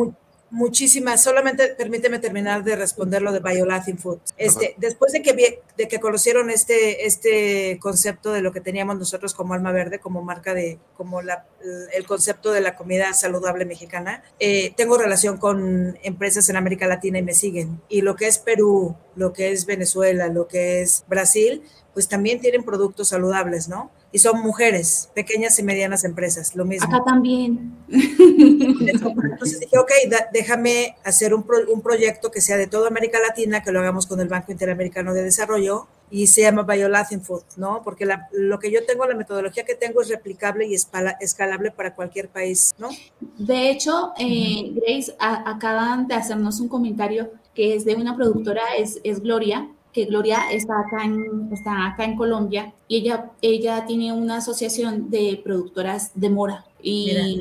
[0.53, 1.23] Muchísimas.
[1.23, 4.19] Solamente permíteme terminar de responder lo de BioLatin Food.
[4.37, 9.33] Este, después de que, de que conocieron este, este concepto de lo que teníamos nosotros
[9.33, 11.47] como Alma Verde, como marca de, como la,
[11.95, 17.19] el concepto de la comida saludable mexicana, eh, tengo relación con empresas en América Latina
[17.19, 17.81] y me siguen.
[17.89, 21.63] Y lo que es Perú, lo que es Venezuela, lo que es Brasil,
[21.95, 23.91] pues también tienen productos saludables, ¿no?
[24.13, 26.87] Y son mujeres, pequeñas y medianas empresas, lo mismo.
[26.87, 27.75] Acá también.
[27.89, 29.91] Entonces dije, ok,
[30.33, 34.21] déjame hacer un, un, proyecto que sea de toda América Latina, que lo hagamos con
[34.21, 37.81] el Banco Interamericano de Desarrollo y se llama BioLatin Food, ¿no?
[37.83, 42.29] Porque lo que yo tengo, la metodología que tengo es replicable y escalable para cualquier
[42.29, 42.91] país, ¿no?
[43.39, 49.01] De hecho, eh, Grace, acaban de hacernos un comentario que es de una productora, es,
[49.05, 54.13] es Gloria, que Gloria está acá en, está acá en Colombia y ella, ella tiene
[54.13, 56.65] una asociación de productoras de mora.
[56.83, 57.41] Y,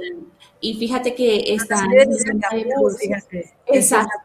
[0.60, 1.88] y fíjate que está...
[3.68, 4.20] Exacto,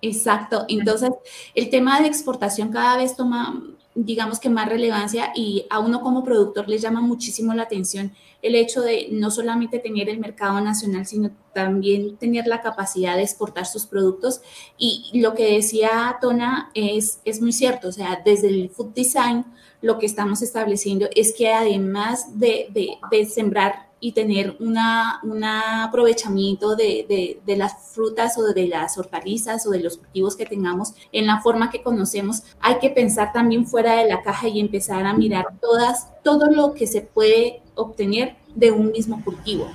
[0.00, 0.64] exacto.
[0.68, 1.10] Entonces,
[1.54, 3.62] el tema de exportación cada vez toma
[4.04, 8.54] digamos que más relevancia y a uno como productor le llama muchísimo la atención el
[8.54, 13.66] hecho de no solamente tener el mercado nacional, sino también tener la capacidad de exportar
[13.66, 14.40] sus productos.
[14.76, 19.44] Y lo que decía Tona es, es muy cierto, o sea, desde el food design
[19.80, 25.42] lo que estamos estableciendo es que además de, de, de sembrar y tener una, un
[25.42, 30.94] aprovechamiento de, de, las frutas o de las hortalizas o de los cultivos que tengamos
[31.10, 35.04] en la forma que conocemos, hay que pensar también fuera de la caja y empezar
[35.04, 39.68] a mirar todas, todo lo que se puede obtener de un mismo cultivo.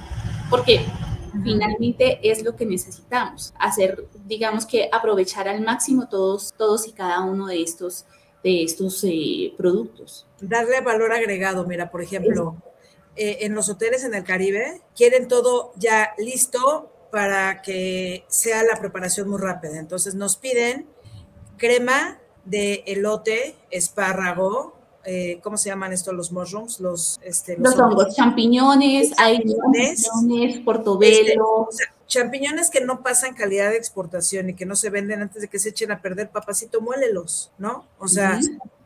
[0.49, 0.85] Porque
[1.43, 7.21] finalmente es lo que necesitamos, hacer, digamos que aprovechar al máximo todos, todos y cada
[7.21, 8.05] uno de estos,
[8.43, 10.27] de estos eh, productos.
[10.39, 12.55] Darle valor agregado, mira, por ejemplo.
[13.15, 18.79] Eh, en los hoteles en el Caribe, quieren todo ya listo para que sea la
[18.79, 19.77] preparación muy rápida.
[19.77, 20.87] Entonces nos piden
[21.57, 26.79] crema de elote, espárrago, eh, ¿cómo se llaman estos los mushrooms?
[26.79, 31.67] Los, este, los, hongos, champiñones, hay champiñones, portobelo.
[31.69, 35.47] Este, champiñones que no pasan calidad de exportación y que no se venden antes de
[35.49, 37.85] que se echen a perder, papacito, muélelos, ¿no?
[37.99, 38.39] O sea,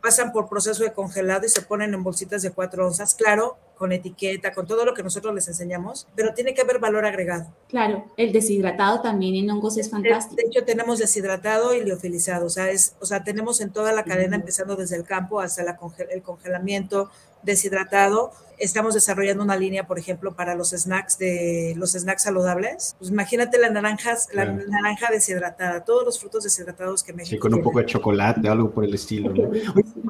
[0.07, 3.91] pasan por proceso de congelado y se ponen en bolsitas de cuatro onzas, claro, con
[3.91, 7.53] etiqueta, con todo lo que nosotros les enseñamos, pero tiene que haber valor agregado.
[7.67, 10.37] Claro, el deshidratado también en hongos es fantástico.
[10.37, 14.05] De, hecho, tenemos deshidratado y liofilizado, o sea, es, o sea, tenemos en toda la
[14.05, 15.77] cadena, empezando desde el campo hasta la
[16.09, 17.11] el congelamiento,
[17.43, 18.31] deshidratado.
[18.59, 22.95] Estamos desarrollando una línea, por ejemplo, para los snacks de los snacks saludables.
[22.97, 27.35] Pues imagínate las naranjas, la naranja deshidratada, todos los frutos deshidratados que México.
[27.35, 29.31] Sí, con un poco de chocolate, algo por el estilo.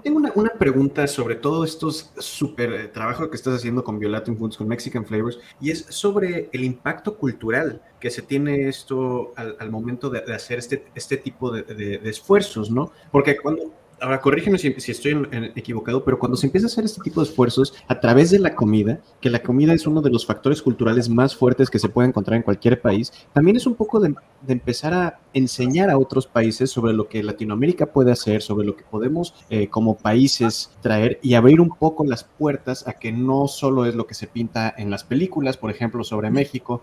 [0.01, 4.37] tengo una, una, pregunta sobre todo estos súper eh, trabajos que estás haciendo con Violatin
[4.37, 9.69] Foods, con Mexican Flavors, y es sobre el impacto cultural que se tiene esto al,
[9.69, 12.91] momento de, hacer este, este tipo de, de esfuerzos, ¿no?
[13.11, 17.21] Porque cuando ahora corrígeme si, estoy equivocado, pero cuando se empieza a hacer este tipo
[17.21, 20.61] de esfuerzos a través de la comida, que la comida es uno de los factores
[20.61, 24.13] culturales más fuertes que se puede encontrar en cualquier país, también es un poco de,
[24.47, 28.83] empezar a enseñar a otros países sobre lo que Latinoamérica puede hacer, sobre lo que
[28.83, 33.85] podemos eh, como países traer y abrir un poco las puertas a que no solo
[33.85, 36.81] es lo que se pinta en las películas, por ejemplo, sobre México,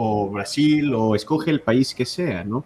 [0.00, 2.64] o Brasil o escoge el país que sea, ¿no?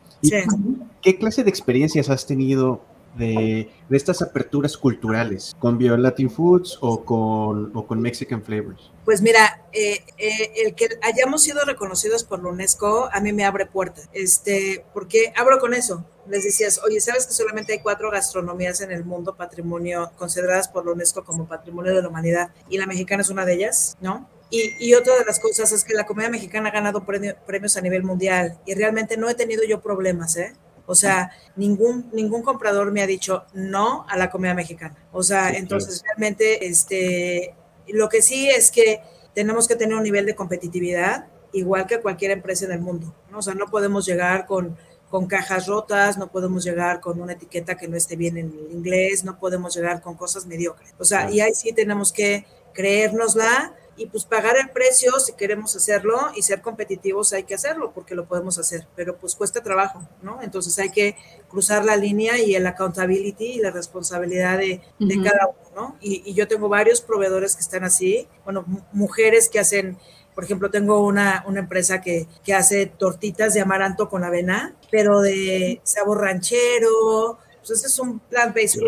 [1.01, 2.83] ¿Qué clase de experiencias has tenido
[3.17, 8.91] de, estas aperturas culturales con Latin Foods o con, o con Mexican Flavors?
[9.05, 13.45] Pues mira, eh, eh, el que hayamos sido reconocidos por la UNESCO a mí me
[13.45, 16.05] abre puertas, este, porque abro con eso.
[16.29, 20.87] Les decías, oye, ¿sabes que solamente hay cuatro gastronomías en el mundo patrimonio consideradas por
[20.87, 24.29] la UNESCO como patrimonio de la humanidad y la mexicana es una de ellas, ¿no?
[24.49, 27.81] Y, y, otra de las cosas es que la comida mexicana ha ganado premios a
[27.81, 30.53] nivel mundial y realmente no he tenido yo problemas, ¿eh?
[30.93, 34.95] O sea, ningún, ningún comprador me ha dicho no a la comida mexicana.
[35.11, 37.55] O sea, entonces realmente, este,
[37.89, 39.01] lo que sí es que
[39.35, 43.15] tenemos que tener un nivel de competitividad igual que cualquier empresa en el mundo.
[43.31, 43.39] ¿no?
[43.39, 44.77] O sea, no podemos llegar con,
[45.09, 49.25] con cajas rotas, no podemos llegar con una etiqueta que no esté bien en inglés,
[49.25, 50.95] no podemos llegar con cosas mediocres.
[50.99, 55.77] O sea, y ahí sí tenemos que creérnosla y pues pagar el precio si queremos
[55.77, 60.07] hacerlo y ser competitivos hay que hacerlo porque lo podemos hacer, pero pues cuesta trabajo,
[60.23, 60.41] ¿no?
[60.43, 61.17] Entonces hay que
[61.49, 64.81] cruzar la línea y el accountability y la responsabilidad de,
[65.23, 65.97] cada uno, ¿no?
[66.01, 69.99] Y, yo tengo varios proveedores que están así, bueno, mujeres que hacen,
[70.35, 75.21] por ejemplo, tengo una, una empresa que, que hace tortitas de amaranto con avena, pero
[75.21, 78.81] de sabor ranchero, pues ese es un plant-based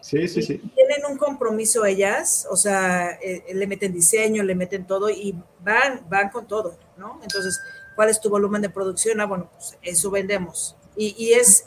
[0.00, 0.58] Sí, sí, sí.
[0.74, 6.06] Tienen un compromiso ellas, o sea, eh, le meten diseño, le meten todo y van,
[6.08, 7.20] van con todo, ¿no?
[7.22, 7.60] Entonces,
[7.94, 9.20] ¿cuál es tu volumen de producción?
[9.20, 10.76] Ah, bueno, pues eso vendemos.
[10.96, 11.64] Y, y es,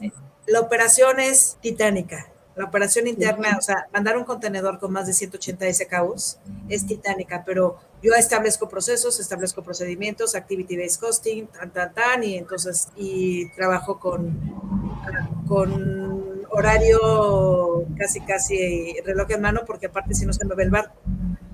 [0.47, 2.29] la operación es titánica.
[2.55, 6.37] La operación interna, o sea, mandar un contenedor con más de 180 SKUs
[6.69, 12.89] es titánica, pero yo establezco procesos, establezco procedimientos, activity-based costing, tan, tan, tan, y entonces,
[12.95, 14.39] y trabajo con,
[15.47, 16.22] con
[16.53, 20.95] horario casi, casi reloj en mano, porque aparte si no se me ve el barco.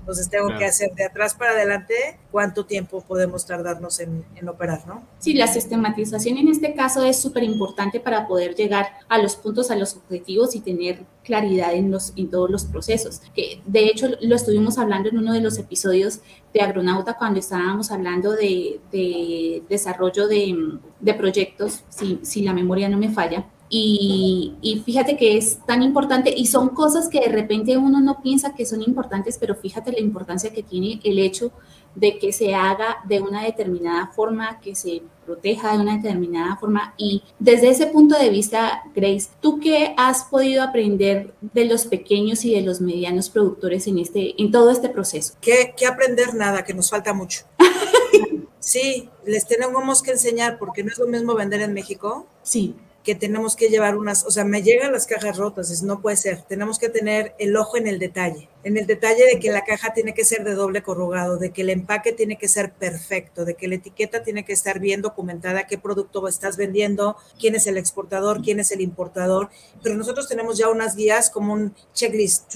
[0.00, 1.94] Entonces tengo que hacer de atrás para adelante
[2.32, 5.06] cuánto tiempo podemos tardarnos en, operar, ¿no?
[5.18, 9.70] Sí, la sistematización en este caso es súper importante para poder llegar a los puntos,
[9.70, 13.22] a los objetivos y tener claridad en, los, en todos los procesos.
[13.34, 16.20] Que de hecho lo estuvimos hablando en uno de los episodios
[16.52, 20.56] de Agronauta cuando estábamos hablando de, de desarrollo de,
[20.98, 25.84] de proyectos, si, si la memoria no me falla Y, y, fíjate que es tan
[25.84, 29.92] importante y son cosas que de repente uno no piensa que son importantes, pero fíjate
[29.92, 31.52] la importancia que tiene el hecho
[31.94, 36.94] de que se haga de una determinada forma, que se proteja de una determinada forma.
[36.96, 42.44] Y desde ese punto de vista, Grace, ¿tú qué has podido aprender de los pequeños
[42.44, 45.34] y de los medianos productores en, este, en todo este proceso?
[45.40, 46.34] ¿Qué, qué aprender?
[46.34, 47.44] Nada, que nos falta mucho.
[48.58, 52.26] sí, les tenemos que enseñar porque no es lo mismo vender en México.
[52.42, 56.02] Sí que tenemos que llevar unas, o sea, me llegan las cajas rotas, es, no
[56.02, 59.50] puede ser, tenemos que tener el ojo en el detalle, en el detalle de que
[59.50, 62.72] la caja tiene que ser de doble corrugado, de que el empaque tiene que ser
[62.72, 67.54] perfecto, de que la etiqueta tiene que estar bien documentada, qué producto estás vendiendo, quién
[67.54, 69.48] es el exportador, quién es el importador,
[69.82, 72.54] pero nosotros tenemos ya unas guías como un checklist,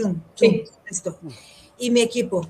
[0.91, 1.19] esto.
[1.79, 2.47] Y mi equipo,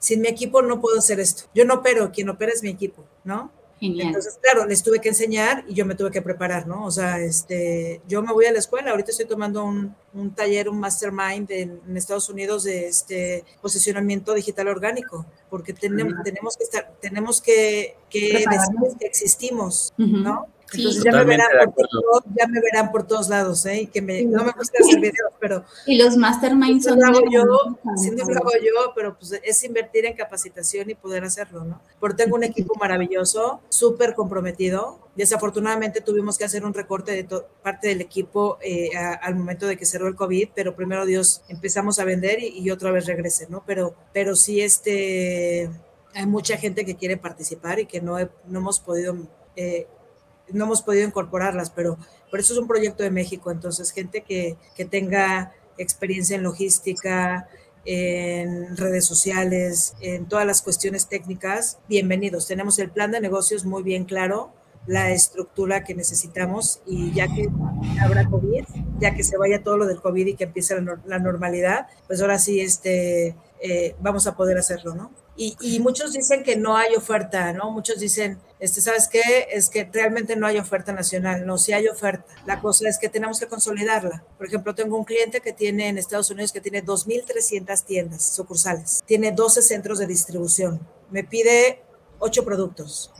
[0.00, 1.44] sin mi equipo no puedo hacer esto.
[1.54, 3.52] Yo no opero, quien opera es mi equipo, ¿no?
[3.78, 6.86] Entonces, claro, les tuve que enseñar y yo me tuve que preparar, ¿no?
[6.86, 10.70] O sea, este, yo me voy a la escuela, ahorita estoy tomando un, un taller,
[10.70, 16.64] un mastermind en, en, Estados Unidos de este posicionamiento digital orgánico, porque tenemos, tenemos que
[16.64, 20.48] estar, tenemos que, que decir que existimos, ¿no?
[20.72, 23.82] Entonces ya me, verán por todos, ya me verán por todos lados, ¿eh?
[23.82, 25.64] Y que me, no me gusta hacer videos, pero...
[25.86, 26.98] Y los masterminds son...
[26.98, 27.44] Lo hago yo,
[27.96, 31.80] sí lo hago yo, pero pues es invertir en capacitación y poder hacerlo, ¿no?
[32.00, 34.98] Porque tengo un equipo maravilloso, súper comprometido.
[35.14, 39.76] Desafortunadamente tuvimos que hacer un recorte de parte del equipo eh, a, al momento de
[39.76, 43.46] que cerró el COVID, pero primero Dios empezamos a vender y, y otra vez regrese,
[43.48, 43.62] ¿no?
[43.66, 45.70] Pero, pero sí, este...
[46.12, 49.16] Hay mucha gente que quiere participar y que no, he, no hemos podido...
[49.54, 49.86] Eh,
[50.52, 51.98] no hemos podido incorporarlas, pero
[52.30, 53.50] por eso es un proyecto de México.
[53.50, 57.48] Entonces, gente que, que tenga experiencia en logística,
[57.84, 62.46] en redes sociales, en todas las cuestiones técnicas, bienvenidos.
[62.46, 64.52] Tenemos el plan de negocios muy bien claro,
[64.86, 67.48] la estructura que necesitamos y ya que
[68.00, 68.64] habrá COVID,
[68.98, 72.20] ya que se vaya todo lo del COVID y que empiece la, la normalidad, pues
[72.20, 75.10] ahora sí este, eh, vamos a poder hacerlo, ¿no?
[75.38, 77.70] Y, muchos dicen que no hay oferta, ¿no?
[77.70, 79.48] Muchos dicen, este, ¿sabes qué?
[79.50, 81.46] Es que realmente no hay oferta nacional.
[81.46, 82.24] No, sí hay oferta.
[82.46, 84.24] La cosa es que tenemos que consolidarla.
[84.38, 89.02] Por ejemplo, tengo un cliente que tiene en Estados Unidos que tiene 2.300 tiendas sucursales.
[89.04, 90.80] Tiene 12 centros de distribución.
[91.10, 91.82] Me pide
[92.18, 93.12] 8 productos.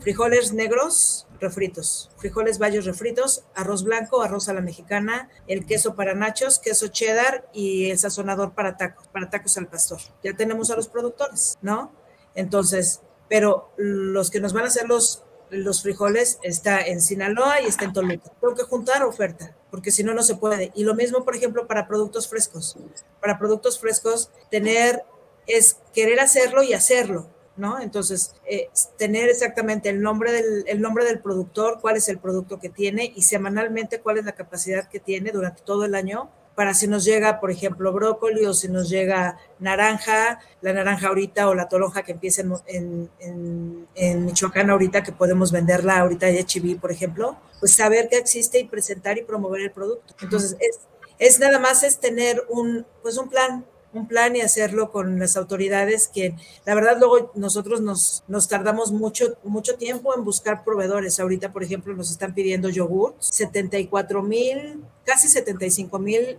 [0.00, 6.14] Frijoles negros, refritos, frijoles bayos refritos, arroz blanco, arroz a la mexicana, el queso para
[6.14, 10.00] nachos, queso cheddar y el sazonador para tacos, para tacos al pastor.
[10.22, 11.92] Ya tenemos a los productores, ¿no?
[12.34, 17.66] Entonces, pero los que nos van a hacer los, los frijoles está en Sinaloa y
[17.66, 18.30] está en Toluca.
[18.40, 20.72] Tengo que juntar oferta, porque si no, no se puede.
[20.74, 22.76] Y lo mismo, por ejemplo, para productos frescos.
[23.20, 25.04] Para productos frescos, tener
[25.46, 27.28] es querer hacerlo y hacerlo
[27.60, 27.80] ¿no?
[27.80, 28.68] Entonces, eh,
[28.98, 33.12] tener exactamente el nombre, del, el nombre del productor, cuál es el producto que tiene
[33.14, 37.04] y semanalmente cuál es la capacidad que tiene durante todo el año para si nos
[37.04, 42.02] llega, por ejemplo, brócoli o si nos llega naranja, la naranja ahorita o la toronja
[42.02, 47.38] que empieza en, en, en Michoacán ahorita, que podemos venderla ahorita de HB, por ejemplo,
[47.60, 50.14] pues saber que existe y presentar y promover el producto.
[50.20, 50.80] Entonces, es,
[51.18, 55.36] es nada más es tener un, pues un plan, un plan y hacerlo con las
[55.36, 61.18] autoridades que la verdad luego nosotros nos, nos tardamos mucho, mucho tiempo en buscar proveedores.
[61.18, 66.38] Ahorita, por ejemplo, nos están pidiendo yogur, 74 mil, casi 75 mil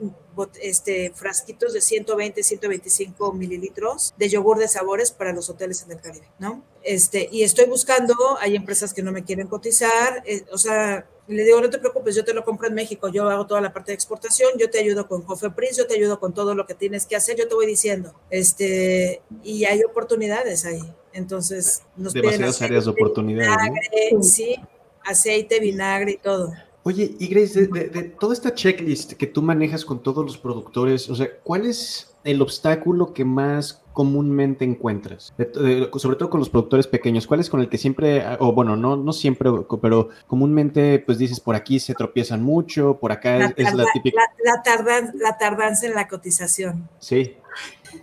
[0.62, 6.02] este, frasquitos de 120, 125 mililitros de yogur de sabores para los hoteles en el
[6.02, 6.64] Caribe, ¿no?
[6.84, 11.44] Este, y estoy buscando, hay empresas que no me quieren cotizar, eh, o sea, le
[11.44, 13.92] digo, no te preocupes, yo te lo compro en México, yo hago toda la parte
[13.92, 17.06] de exportación, yo te ayudo con Cofepris, yo te ayudo con todo lo que tienes
[17.06, 20.82] que hacer, yo te voy diciendo, este, y hay oportunidades ahí.
[21.14, 23.56] Entonces, nos demasiadas áreas de oportunidad.
[24.14, 24.24] ¿no?
[24.24, 24.56] Sí,
[25.04, 26.54] aceite, vinagre y todo.
[26.84, 30.38] Oye, y Grace, de, de, de, toda esta checklist que tú manejas con todos los
[30.38, 35.32] productores, o sea, ¿cuál es el obstáculo que más comúnmente encuentras?
[35.38, 38.76] De, sobre todo con los productores pequeños, ¿cuál es con el que siempre, o bueno,
[38.76, 43.46] no, no siempre, pero comúnmente, pues dices, por aquí se tropiezan mucho, por acá la
[43.46, 44.20] es, es la típica...
[44.44, 46.90] La, la, tardan, la tardanza en la cotización.
[46.98, 47.38] Sí.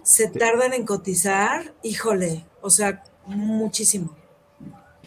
[0.02, 4.14] Se tardan en cotizar, híjole, o sea, muchísimo.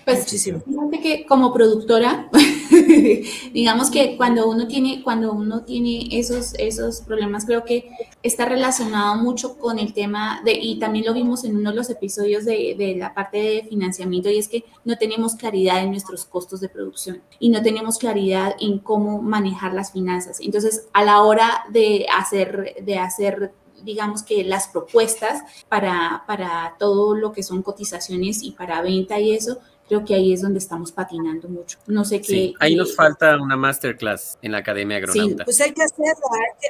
[0.04, 0.62] Pues, Muchísimo.
[0.62, 2.30] Fíjate que como productora,
[3.54, 7.90] digamos que cuando uno tiene, cuando uno tiene esos, esos problemas, creo que
[8.24, 11.90] está relacionado mucho con el tema de, y también lo vimos en uno de los
[11.90, 16.26] episodios de, de la parte de financiamiento, y es que no tenemos claridad en nuestros
[16.26, 20.40] costos de producción y no tenemos claridad en cómo manejar las finanzas.
[20.40, 23.54] Entonces, a la hora de hacer, de hacer
[23.84, 29.32] digamos que las propuestas para, para todo lo que son cotizaciones y para venta y
[29.32, 29.60] eso,
[29.92, 31.78] creo que ahí es donde estamos patinando mucho.
[31.86, 32.54] No sé qué.
[32.62, 35.40] ahí nos falta una masterclass en la Academia Agronauta.
[35.40, 36.14] Sí, pues hay que hacerla,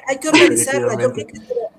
[0.07, 1.13] hay que, organizarla.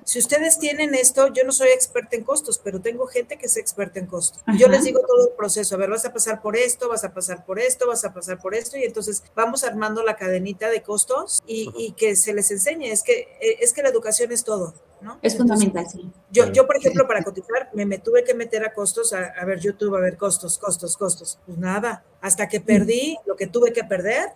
[0.04, 3.56] si ustedes tienen esto, yo no soy experta en costos, pero tengo gente que es
[3.56, 4.40] experta en costos.
[4.56, 7.12] Yo les digo todo el proceso, a ver, vas a pasar por esto, vas a
[7.12, 10.82] pasar por esto, vas a pasar por esto, y entonces vamos armando la cadenita de
[10.82, 12.92] costos y, que se les enseñe.
[12.92, 14.74] Es que, eh, es que la educación es todo.
[15.02, 15.18] ¿No?
[15.22, 16.10] Es fundamental, sí.
[16.30, 19.44] Yo, yo, por ejemplo, para cotizar, me, me tuve que meter a costos, a, a,
[19.44, 21.38] ver YouTube, a ver costos, costos, costos.
[21.46, 24.30] Pues nada, hasta que perdí lo que tuve que perder,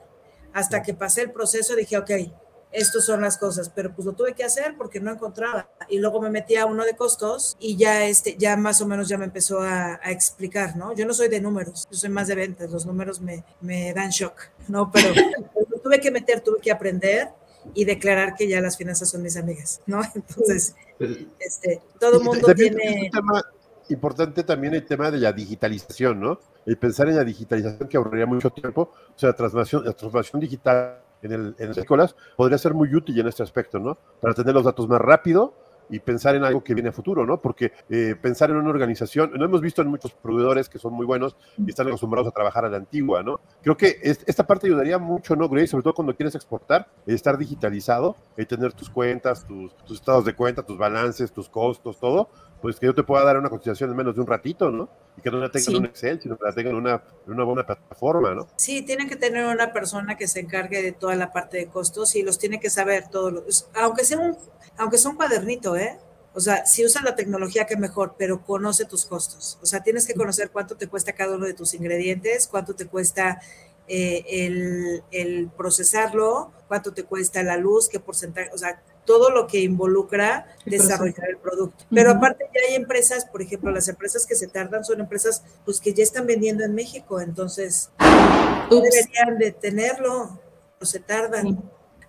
[0.53, 2.11] hasta que pasé el proceso, dije, ok,
[2.73, 5.69] estas son las cosas, pero pues lo tuve que hacer porque no encontraba.
[5.89, 9.09] Y luego me metí a uno de costos y ya, este, ya más o menos
[9.09, 10.95] ya me empezó a, a explicar, ¿no?
[10.95, 14.11] Yo no soy de números, yo soy más de ventas, los números me, me dan
[14.11, 14.91] shock, ¿no?
[14.93, 15.09] Pero,
[15.55, 17.31] pero tuve que meter, tuve que aprender
[17.75, 20.01] y declarar que ya las finanzas son mis amigas, ¿no?
[20.15, 20.75] Entonces,
[21.39, 23.11] este, todo el mundo tiene...
[23.89, 26.41] importante también el tema de la digitalización, ¿no?
[26.65, 30.41] El pensar en la digitalización que ahorraría mucho tiempo, o sea, la transformación, la transformación
[30.41, 33.97] digital en, el, en las escuelas podría ser muy útil en este aspecto, ¿no?
[34.21, 35.55] Para tener los datos más rápido
[35.89, 37.41] y pensar en algo que viene a futuro, ¿no?
[37.41, 41.07] Porque eh, pensar en una organización, no hemos visto en muchos proveedores que son muy
[41.07, 43.41] buenos y están acostumbrados a trabajar a la antigua, ¿no?
[43.63, 45.69] Creo que es, esta parte ayudaría mucho, ¿no, Grace?
[45.69, 50.63] Sobre todo cuando quieres exportar, estar digitalizado, y tener tus cuentas, tus, estados de cuenta,
[50.63, 52.29] tus balances, tus costos, todo,
[52.61, 54.89] pues que yo te pueda dar una cotización en menos de un ratito, ¿no?
[55.17, 57.45] Y que no la tengan en un Excel, sino que la tengan en una, una
[57.45, 58.49] buena plataforma, ¿no?
[58.57, 62.15] Sí, tienen que tener una persona que se encargue de toda la parte de costos
[62.17, 64.37] y los tiene que saber todos los, aunque sea un,
[64.79, 65.99] aunque sea un cuadernito, ¿eh?
[66.35, 69.59] O sea, si usas la tecnología, que mejor, pero conoce tus costos.
[69.63, 72.87] O sea, tienes que conocer cuánto te cuesta cada uno de tus ingredientes, cuánto te
[72.87, 73.41] cuesta
[73.89, 79.47] eh, el, el, procesarlo, cuánto te cuesta la luz, qué porcentaje, o sea, todo lo
[79.47, 81.85] que involucra desarrollar el producto.
[81.91, 85.81] Pero aparte ya hay empresas, por ejemplo, las empresas que se tardan son empresas pues
[85.81, 90.39] que ya están vendiendo en México, entonces no deberían de tenerlo,
[90.81, 91.59] o se tardan.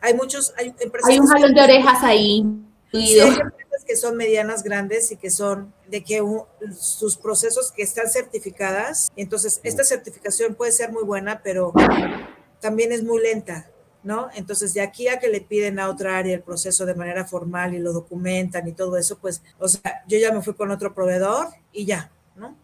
[0.01, 1.09] Hay muchos, hay empresas.
[1.09, 2.45] Hay un jalón de orejas ahí.
[2.91, 6.43] Sí, hay empresas que son medianas, grandes y que son de que un,
[6.77, 9.11] sus procesos que están certificadas.
[9.15, 11.73] Entonces, esta certificación puede ser muy buena, pero
[12.59, 13.69] también es muy lenta.
[14.07, 14.29] ¿No?
[14.35, 17.73] Entonces, de aquí a que le piden a otra área el proceso de manera formal
[17.73, 20.93] y lo documentan y todo eso, pues, o sea, yo ya me fui con otro
[20.93, 22.55] proveedor y ya, ¿no?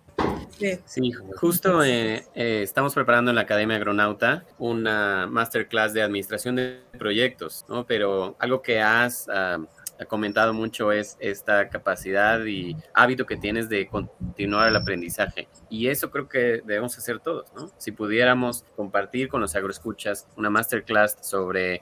[0.57, 6.55] Sí, sí justo eh, eh, estamos preparando en la Academia Agronauta una masterclass de administración
[6.55, 7.85] de proyectos, ¿no?
[7.85, 9.27] Pero algo que has...
[9.27, 9.67] Uh,
[10.05, 15.47] comentado mucho es esta capacidad y hábito que tienes de continuar el aprendizaje.
[15.69, 17.71] Y eso creo que debemos hacer todos, ¿no?
[17.77, 21.81] Si pudiéramos compartir con los agroescuchas una masterclass sobre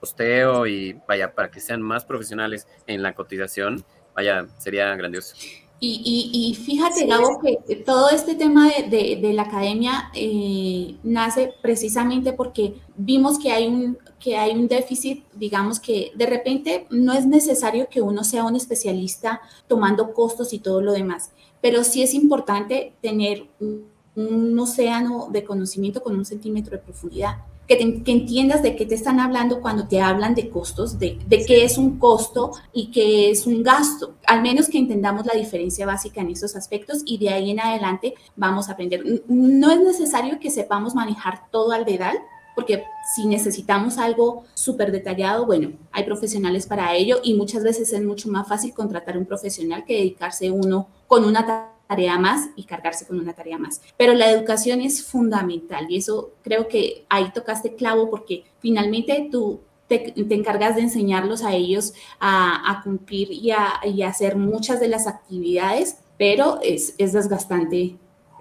[0.00, 5.36] costeo y vaya, para que sean más profesionales en la cotización, vaya, sería grandioso.
[5.84, 12.32] Y, y, fíjate, Gabo, que todo este tema de, de, la academia eh, nace precisamente
[12.32, 17.26] porque vimos que hay, un, que hay un déficit, digamos que de repente no es
[17.26, 22.14] necesario que uno sea un especialista tomando costos y todo lo demás, pero sí es
[22.14, 28.12] importante tener un, un océano de conocimiento con un centímetro de profundidad que, te, que,
[28.12, 31.78] entiendas de qué te están hablando cuando te hablan de costos, de, de qué es
[31.78, 34.14] un costo y qué es un gasto.
[34.26, 38.14] Al menos que entendamos la diferencia básica en esos aspectos y de ahí en adelante
[38.36, 39.04] vamos a aprender.
[39.28, 42.18] No es necesario que sepamos manejar todo al dedal,
[42.54, 42.84] porque
[43.14, 48.28] si necesitamos algo súper detallado, bueno, hay profesionales para ello y muchas veces es mucho
[48.28, 53.20] más fácil contratar un profesional que dedicarse uno con una tarea más y cargarse con
[53.20, 53.82] una tarea más.
[53.98, 59.60] Pero la educación es fundamental y eso creo que ahí tocaste clavo porque finalmente tú
[59.88, 64.36] te, te encargas de enseñarlos a ellos a, a cumplir y a, y a, hacer
[64.36, 67.96] muchas de las actividades, pero es, es desgastante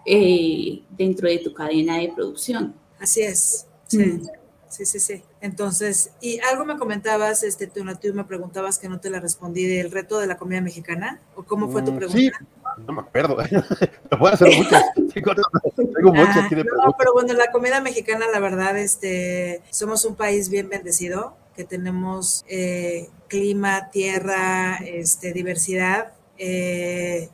[0.06, 2.74] eh, dentro de tu cadena de producción.
[3.00, 3.68] Así es.
[3.88, 3.98] Sí.
[3.98, 4.28] Mm.
[4.70, 5.22] Sí, sí, sí.
[5.42, 9.66] Entonces, y algo me comentabas, este, tú, tú me preguntabas que no te la respondí
[9.66, 12.18] del reto de la comida mexicana, o cómo fue tu pregunta.
[12.18, 12.32] Sí,
[12.78, 13.38] no me acuerdo.
[14.12, 14.84] Me puedo hacer muchas.
[14.96, 20.16] Tengo muchas aquí de No, pero bueno, la comida mexicana, la verdad, este, somos un
[20.16, 26.14] país bien bendecido, que tenemos eh, clima, tierra, este, diversidad.
[26.38, 27.30] Eh,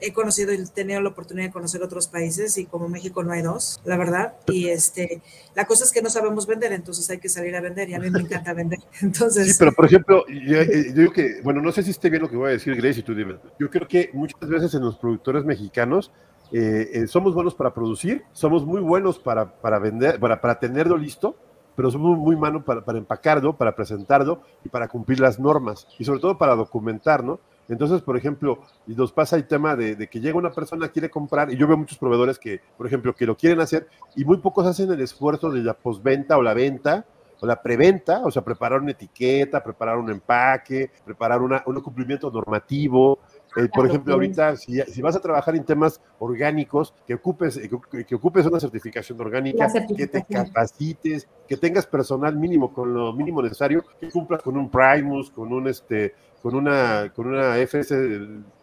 [0.00, 3.42] he conocido y tenido la oportunidad de conocer otros países y como México no hay
[3.42, 4.34] dos, la verdad.
[4.46, 5.22] Y este,
[5.54, 7.98] la cosa es que no sabemos vender, entonces hay que salir a vender y a
[7.98, 8.78] mí me encanta vender.
[9.00, 12.22] Entonces, sí, pero por ejemplo, yo, yo digo que, bueno, no sé si esté bien
[12.22, 13.36] lo que voy a decir, Grace, y tú dime.
[13.58, 16.10] Yo creo que muchas veces en los productores mexicanos
[16.52, 20.96] eh, eh, somos buenos para producir, somos muy buenos para, para vender, para, para tenerlo
[20.96, 21.36] listo,
[21.74, 26.04] pero somos muy malos para, para empacarlo, para presentarlo y para cumplir las normas y
[26.04, 27.40] sobre todo para documentar, ¿no?
[27.68, 31.52] Entonces, por ejemplo, y nos pasa el tema de, que llega una persona, quiere comprar,
[31.52, 34.66] y yo veo muchos proveedores que, por ejemplo, que lo quieren hacer, y muy pocos
[34.66, 37.04] hacen el esfuerzo de la posventa o la venta,
[37.40, 43.18] o la preventa, o sea, preparar una etiqueta, preparar un empaque, preparar un cumplimiento normativo,
[43.56, 47.70] eh, por ejemplo, ahorita, si, vas a trabajar en temas orgánicos, que ocupes, eh,
[48.06, 53.40] que, ocupes una certificación orgánica, que te capacites, que tengas personal mínimo, con lo mínimo
[53.40, 56.14] necesario, que cumplas con un Primus, con un este,
[56.46, 57.92] con una, con una FS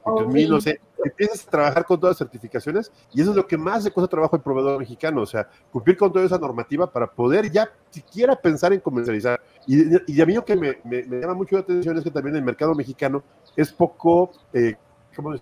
[0.05, 3.83] no sé, empiezas a trabajar con todas las certificaciones y eso es lo que más
[3.83, 7.51] le cuesta trabajo al proveedor mexicano, o sea, cumplir con toda esa normativa para poder
[7.51, 9.41] ya siquiera pensar en comercializar.
[9.67, 12.43] Y, a mí lo que me, me, llama mucho la atención es que también el
[12.43, 13.21] mercado mexicano
[13.57, 14.31] es poco...
[14.53, 14.75] Eh,
[15.13, 15.35] ¿cómo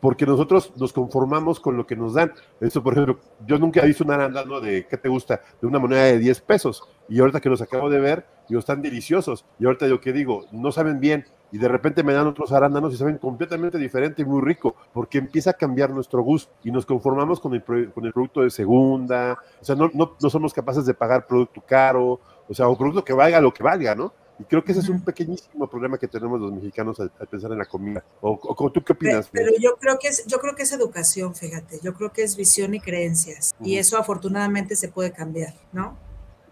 [0.00, 2.32] Porque nosotros nos conformamos con lo que nos dan.
[2.60, 5.40] Eso, por ejemplo, yo nunca he visto un arándano de, ¿qué te gusta?
[5.60, 6.82] De una moneda de 10 pesos.
[7.08, 9.44] Y ahorita que los acabo de ver, digo, están deliciosos.
[9.58, 11.26] Y ahorita yo que digo, no saben bien.
[11.52, 15.18] Y de repente me dan otros arándanos y saben completamente diferente y muy rico, porque
[15.18, 19.38] empieza a cambiar nuestro gusto y nos conformamos con el, con el producto de segunda.
[19.60, 23.04] O sea, no, no, no somos capaces de pagar producto caro, o sea, un producto
[23.04, 24.12] que valga lo que valga, ¿no?
[24.40, 27.58] Y creo que ese es un pequeñísimo problema que tenemos los mexicanos al, pensar en
[27.58, 28.02] la comida.
[28.22, 29.28] ¿O, tú qué opinas?
[29.30, 31.78] Pero, yo creo que es, yo creo que es educación, fíjate.
[31.82, 33.54] Yo creo que es visión y creencias.
[33.60, 35.98] Y eso afortunadamente se puede cambiar, ¿no?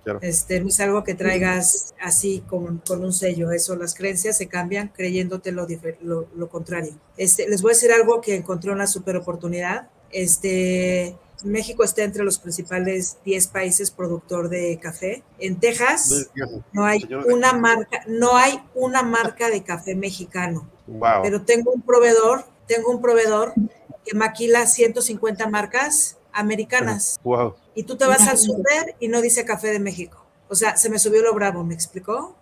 [0.09, 0.21] Claro.
[0.23, 4.47] Este, no es algo que traigas así con, con, un sello, eso, las creencias se
[4.47, 5.67] cambian creyéndote lo,
[6.01, 6.95] lo, lo contrario.
[7.19, 9.91] Este, les voy a decir algo que encontré una super oportunidad.
[10.11, 15.23] Este, México está entre los principales 10 países productor de café.
[15.39, 16.31] En Texas
[16.73, 20.69] no hay una marca, no hay una marca de café mexicano.
[21.23, 23.53] Pero tengo un proveedor, tengo un proveedor
[24.05, 27.19] que maquila 150 marcas americanas.
[27.75, 30.25] Y tú te vas al super y no dice café de México.
[30.49, 32.37] O sea, se me subió lo bravo, ¿me explicó?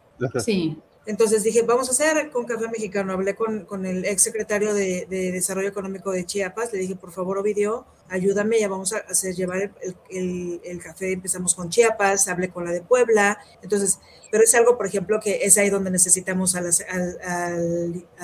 [0.44, 0.78] Sí.
[1.06, 3.12] Entonces dije, vamos a hacer con café mexicano.
[3.12, 6.72] Hablé con, con el ex secretario de, de, Desarrollo Económico de Chiapas.
[6.72, 9.72] Le dije, por favor, Ovidio, ayúdame, ya vamos a hacer llevar
[10.10, 13.98] el, café, empezamos con Chiapas, hablé con la de Puebla, entonces,
[14.30, 16.72] pero es algo, por ejemplo, que es ahí donde necesitamos al,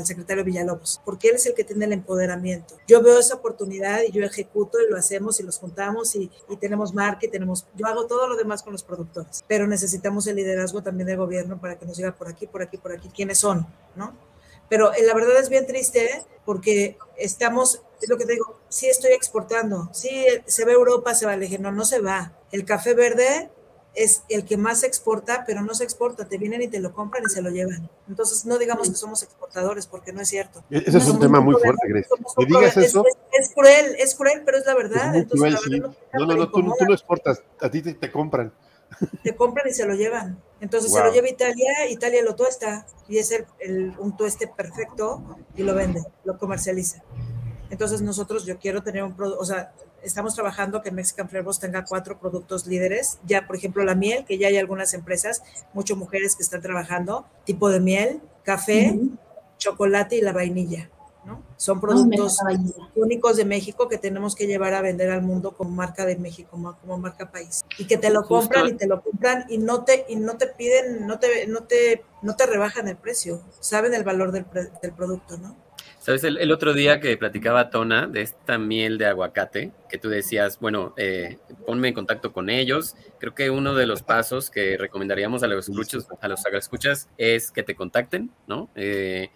[0.05, 2.77] secretario Villalobos, porque él es el que tiene el empoderamiento.
[2.87, 6.57] Yo veo esa oportunidad y yo ejecuto y lo hacemos y los juntamos y, y
[6.57, 10.37] tenemos marca y tenemos, yo hago todo lo demás con los productores, pero necesitamos el
[10.37, 13.39] liderazgo también del gobierno para que nos diga por aquí, por aquí, por aquí, quiénes
[13.39, 13.67] son,
[13.97, 14.13] ¿no?
[14.73, 18.89] Pero eh, la verdad es bien triste porque estamos, es lo que te digo, sí
[18.89, 22.33] estoy exportando, sí se ve Europa, se va, le dije, no, no se va.
[22.51, 23.51] El café verde
[23.95, 26.95] es el que más se exporta, pero no se exporta, te vienen y te lo
[26.95, 27.91] compran y se lo llevan.
[28.09, 30.65] Entonces, no digamos que somos exportadores, porque no es cierto.
[30.71, 32.09] E-, ese es un tema muy fuerte, Grace.
[32.49, 33.05] digas eso.
[33.39, 35.15] Es, cruel, es cruel, pero es la verdad.
[35.17, 35.61] Entonces,
[36.15, 38.53] no, no, no, tú, no exportas, a ti te compran
[39.23, 40.39] te compran y se lo llevan.
[40.61, 45.23] Entonces se lo lleva Italia, Italia lo tuesta y es el, un tueste perfecto
[45.57, 47.03] y lo vende, lo comercializa.
[47.73, 51.87] Entonces nosotros, yo quiero tener un producto, o sea, estamos trabajando que Mexican Flavors tenga
[51.87, 53.19] cuatro productos líderes.
[53.25, 55.43] Ya, por ejemplo, la miel, que ya hay algunas empresas,
[55.73, 59.01] muchas mujeres que están trabajando, tipo de miel, café,
[59.57, 60.91] chocolate y la vainilla.
[61.57, 62.37] Son productos
[62.95, 66.51] únicos de México que tenemos que llevar a vender al mundo como marca de México,
[66.51, 67.65] como, marca país.
[67.79, 70.49] Y que te lo compran y te lo compran y no te, y no te
[70.49, 74.45] piden, no te, no te, no te rebajan el precio, saben el valor del,
[74.83, 75.57] del producto, ¿no?
[76.03, 80.59] Sabes, el, otro día que platicaba Tona de esta miel de aguacate, que tú decías,
[80.59, 82.97] bueno, eh, ponme en contacto con ellos.
[83.21, 87.53] Creo que uno de los pasos que recomendaríamos a los escuchas, a los escuchas es
[87.53, 88.69] que te contacten, ¿no?
[88.75, 89.31] Eh,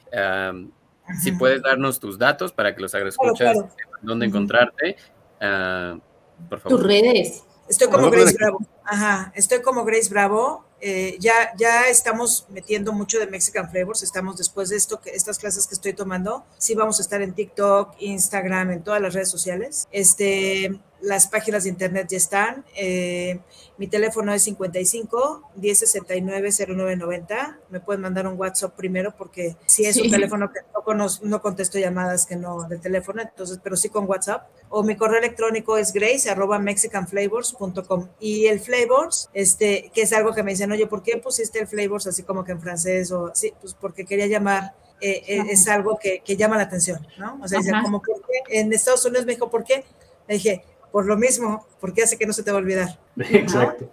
[1.23, 3.71] si puedes darnos tus datos para que los agroescuchas claro,
[4.03, 4.97] dónde encontrarte,
[5.41, 6.01] uh,
[6.49, 6.79] por favor.
[6.79, 7.45] Tus redes.
[7.69, 8.59] Estoy como Grace Bravo.
[8.85, 10.66] Ajá, estoy como Grace Bravo.
[10.81, 14.03] Eh, ya, ya estamos metiendo mucho de Mexican Flavors.
[14.03, 17.33] Estamos después de esto, que estas clases que estoy tomando, sí vamos a estar en
[17.33, 19.89] TikTok, Instagram, en todas las redes sociales.
[19.91, 22.65] Este, las páginas de internet ya están.
[22.75, 23.41] Eh,
[23.79, 27.59] mi teléfono es 55 1069 0990.
[27.71, 30.61] Me pueden mandar un WhatsApp primero porque si es un teléfono que
[30.95, 34.49] no, no, contesto llamadas que no de teléfono, entonces, pero sí con WhatsApp.
[34.69, 38.09] O mi correo electrónico es grace arroba mexicanflavors.com.
[38.21, 41.67] Y el flavors, este, que es algo que me dicen, oye, ¿por qué pusiste el
[41.67, 43.13] flavors así como que en francés?
[43.13, 47.07] O sí, pues porque quería llamar eh, eh, es algo que, que, llama la atención,
[47.19, 47.39] ¿no?
[47.43, 48.59] O sea, como, ¿por qué?
[48.61, 49.85] En Estados Unidos me dijo, ¿por qué?
[50.27, 50.65] Le dije,
[50.97, 52.99] por lo mismo, porque hace que no se te va a olvidar.
[53.19, 53.93] Exacto.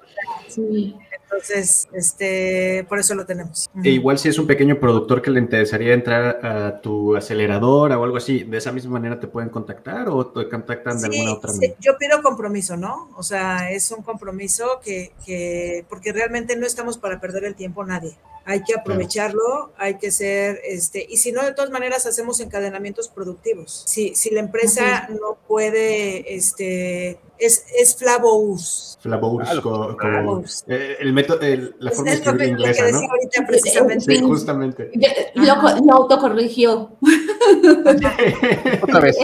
[0.56, 3.70] Entonces, este, por eso lo tenemos.
[3.84, 8.06] E igual si es un pequeño productor que le interesaría entrar a tu aceleradora o
[8.06, 11.52] algo así, ¿de esa misma manera te pueden contactar o te contactan de alguna otra
[11.52, 11.76] manera?
[11.82, 13.10] yo pido compromiso, ¿no?
[13.18, 17.84] O sea, es un compromiso que, que, porque realmente no estamos para perder el tiempo
[17.84, 18.16] nadie.
[18.46, 23.08] Hay que aprovecharlo, hay que ser, este, y si no, de todas maneras hacemos encadenamientos
[23.08, 23.84] productivos.
[23.88, 28.98] Si, si la empresa no puede, este, es, es Flavous.
[29.02, 30.64] Flavous, Ah, como, Flavous.
[30.68, 33.00] eh, el método, el- la Es forma de escribir inglesa, ¿no?
[33.00, 34.16] ahorita precisamente.
[34.16, 34.92] Sí, justamente.
[35.36, 36.92] Lo, lo autocorrigió.
[38.84, 39.18] Otra vez.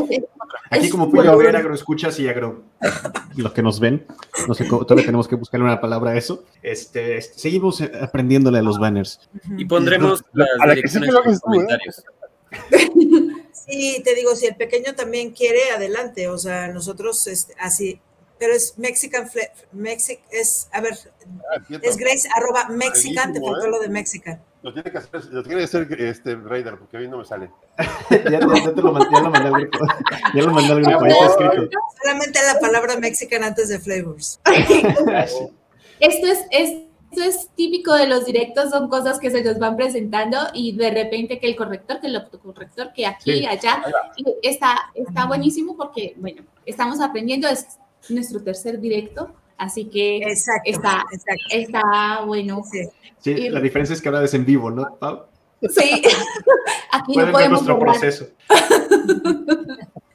[0.71, 2.63] Aquí Es- como puede haber agroescuchas y agro
[3.35, 4.05] los que nos ven,
[4.47, 6.43] no sé, cómo- todavía tenemos que buscarle una palabra a eso.
[6.61, 9.19] Este, este, seguimos eh, aprendiéndole a los banners.
[9.57, 11.39] Y pondremos La- las a la direcciones en los ¿eh?
[11.41, 12.03] comentarios.
[13.71, 16.27] Sí, te digo, si el pequeño también quiere, adelante.
[16.27, 18.01] O sea, nosotros este, así,
[18.39, 20.97] pero es Mexican Fle- Mexic, es, a ver,
[21.51, 23.69] Ah, es Grace arroba Mexican, te faltó ¿eh?
[23.69, 24.41] lo de Mexican.
[24.61, 27.25] Lo tiene que hacer, lo tiene que hacer este Raider, porque a mí no me
[27.25, 27.49] sale.
[28.09, 29.79] ya, ya- ya te lo, mandé- ya lo mandé al grupo.
[30.33, 31.79] Ya lo mandé al grupo, ahí está escrito.
[32.01, 34.39] Solamente la palabra Mexican antes de flavors.
[35.99, 39.75] Esto es, es- esto es típico de los directos, son cosas que se nos van
[39.75, 43.45] presentando y de repente que el corrector, que el autocorrector, que aquí, Sí.
[43.47, 43.81] allá,
[44.15, 47.65] y está, está buenísimo porque, bueno, estamos aprendiendo, es
[48.09, 50.61] nuestro tercer directo, así que Exacto.
[50.69, 51.43] Está- exacto.
[51.51, 52.61] está bueno.
[52.69, 52.89] Sí.
[53.19, 54.95] Sí, la diferencia es que ahora es en vivo, ¿no?
[54.97, 55.23] Pau?
[55.69, 56.01] Sí,
[56.91, 57.99] aquí no ver podemos nuestro lograr.
[57.99, 58.27] proceso.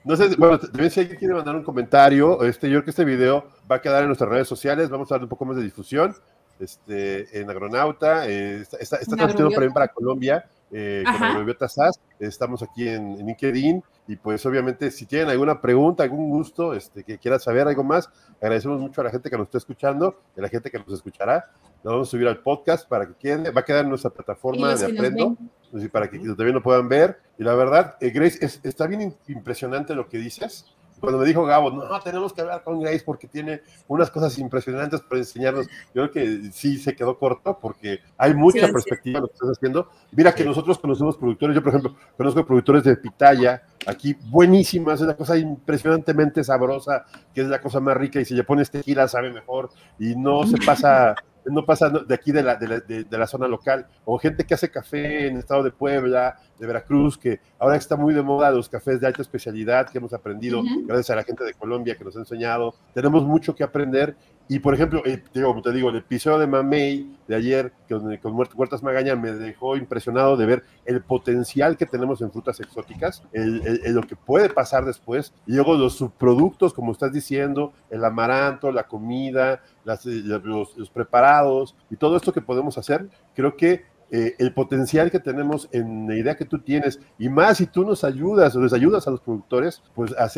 [0.04, 3.06] No sé, bueno, también si alguien quiere mandar un comentario, este, yo creo que este
[3.06, 5.62] video va a quedar en nuestras redes sociales, vamos a darle un poco más de
[5.62, 6.14] difusión.
[6.60, 11.98] Este, en Agronauta, eh, está, está, está En transmitiendo también para Colombia, eh, con SAS,
[12.20, 17.04] estamos aquí en, en LinkedIn, y pues obviamente si tienen alguna pregunta, algún gusto, este,
[17.04, 20.40] que quieran saber algo más, agradecemos mucho a la gente que nos está escuchando, y
[20.40, 21.50] a la gente que nos escuchará,
[21.82, 24.68] lo vamos a subir al podcast para que quede, va a quedar en nuestra plataforma
[24.80, 25.24] de Aprendo
[25.70, 27.18] pues, y para que también lo puedan ver.
[27.38, 30.66] Y la verdad, eh, Grace, es- está bien im- impresionante lo que dices.
[31.04, 35.00] Cuando me dijo Gabo, no, tenemos que hablar con Grace porque tiene unas cosas impresionantes
[35.00, 35.66] para enseñarnos.
[35.94, 39.34] Yo creo que sí se quedó corto porque hay mucha Sí, perspectiva en lo que
[39.34, 39.88] estás haciendo.
[40.12, 45.02] Mira que nosotros conocemos productores, yo por ejemplo conozco productores de pitaya, aquí buenísimas, es
[45.02, 49.08] una cosa impresionantemente sabrosa, que es la cosa más rica y si le pones tequila
[49.08, 51.14] sabe mejor y no se pasa
[51.46, 54.44] no pasa de aquí de la, de, la, de- de la zona local, o gente
[54.44, 58.22] que hace café en el estado de Puebla, de Veracruz, que ahora está muy de
[58.22, 61.96] moda los cafés de alta especialidad que hemos aprendido gracias a la gente de Colombia
[61.96, 62.74] que nos ha enseñado.
[62.94, 64.16] Tenemos mucho que aprender.
[64.46, 68.54] Y por ejemplo, eh, te digo, el episodio de Mamey de ayer con, con Huert-
[68.54, 73.62] Huertas Magaña me dejó impresionado de ver el potencial que tenemos en frutas exóticas, el,
[73.84, 78.70] el- lo que puede pasar después, y luego los subproductos, como estás diciendo, el amaranto,
[78.70, 83.84] la comida, eh, los, los preparados y todo esto que podemos hacer, creo que
[84.16, 87.84] eh, el potencial que tenemos en la idea que tú tienes, y más si tú
[87.84, 90.28] nos ayudas o les ayudas a los productores, pues a,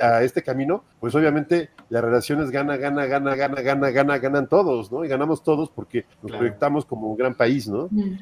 [0.00, 4.90] a este camino, pues obviamente las relaciones gana, gana, gana, gana, gana, gana, ganan todos,
[4.90, 5.04] ¿no?
[5.04, 6.38] Y ganamos todos porque nos Claro.
[6.38, 7.88] proyectamos como un gran país, ¿no?
[7.90, 8.14] Mm.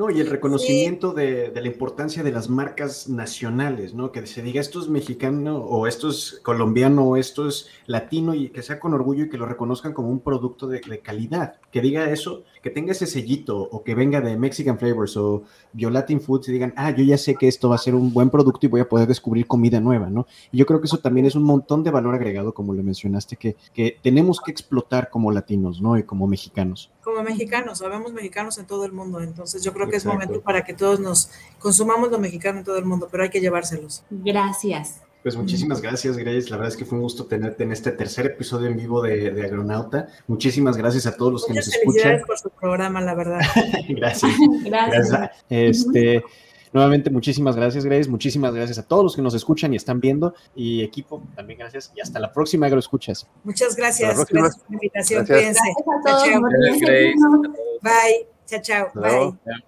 [0.00, 4.12] No, y el reconocimiento de, de la importancia de las marcas nacionales, ¿no?
[4.12, 8.48] Que se diga esto es mexicano o esto es colombiano o esto es latino y
[8.48, 11.56] que sea con orgullo y que lo reconozcan como un producto de, de calidad.
[11.70, 15.42] Que diga eso, que tenga ese sellito o que venga de Mexican Flavors o
[15.74, 18.30] Biolatin Foods y digan, ah, yo ya sé que esto va a ser un buen
[18.30, 20.26] producto y voy a poder descubrir comida nueva, ¿no?
[20.50, 23.36] Y yo creo que eso también es un montón de valor agregado, como le mencionaste,
[23.36, 25.98] que, que tenemos que explotar como latinos, ¿no?
[25.98, 26.90] Y como mexicanos.
[27.02, 30.18] Como mexicanos, sabemos mexicanos en todo el mundo, entonces yo creo que Exacto.
[30.18, 33.30] es momento para que todos nos consumamos lo mexicano en todo el mundo, pero hay
[33.30, 34.04] que llevárselos.
[34.10, 35.02] Gracias.
[35.22, 36.48] Pues muchísimas gracias, Grace.
[36.48, 39.30] La verdad es que fue un gusto tenerte en este tercer episodio en vivo de,
[39.30, 40.08] de Agronauta.
[40.26, 41.92] Muchísimas gracias a todos los que Muchas nos escuchan.
[41.92, 43.40] felicidades por su programa, la verdad.
[43.90, 44.32] Gracias.
[44.64, 45.10] Gracias.
[45.10, 45.44] Gracias.
[45.50, 46.24] Este,
[46.72, 48.08] nuevamente, muchísimas gracias, Grace.
[48.08, 50.32] Muchísimas gracias a todos los que nos escuchan y están viendo.
[50.54, 51.92] Y equipo, también gracias.
[51.94, 53.28] Y hasta la próxima, Agroescuchas.
[53.44, 54.18] Muchas gracias.
[54.18, 54.40] Hasta la próxima.
[54.40, 55.24] Gracias por la invitación.
[55.26, 55.58] Gracias.
[55.58, 56.24] A todos.
[56.24, 56.40] Chao,
[56.86, 57.52] chao.
[57.82, 58.26] Bye.
[58.46, 58.90] Chao, chao.
[58.94, 59.60] Bye.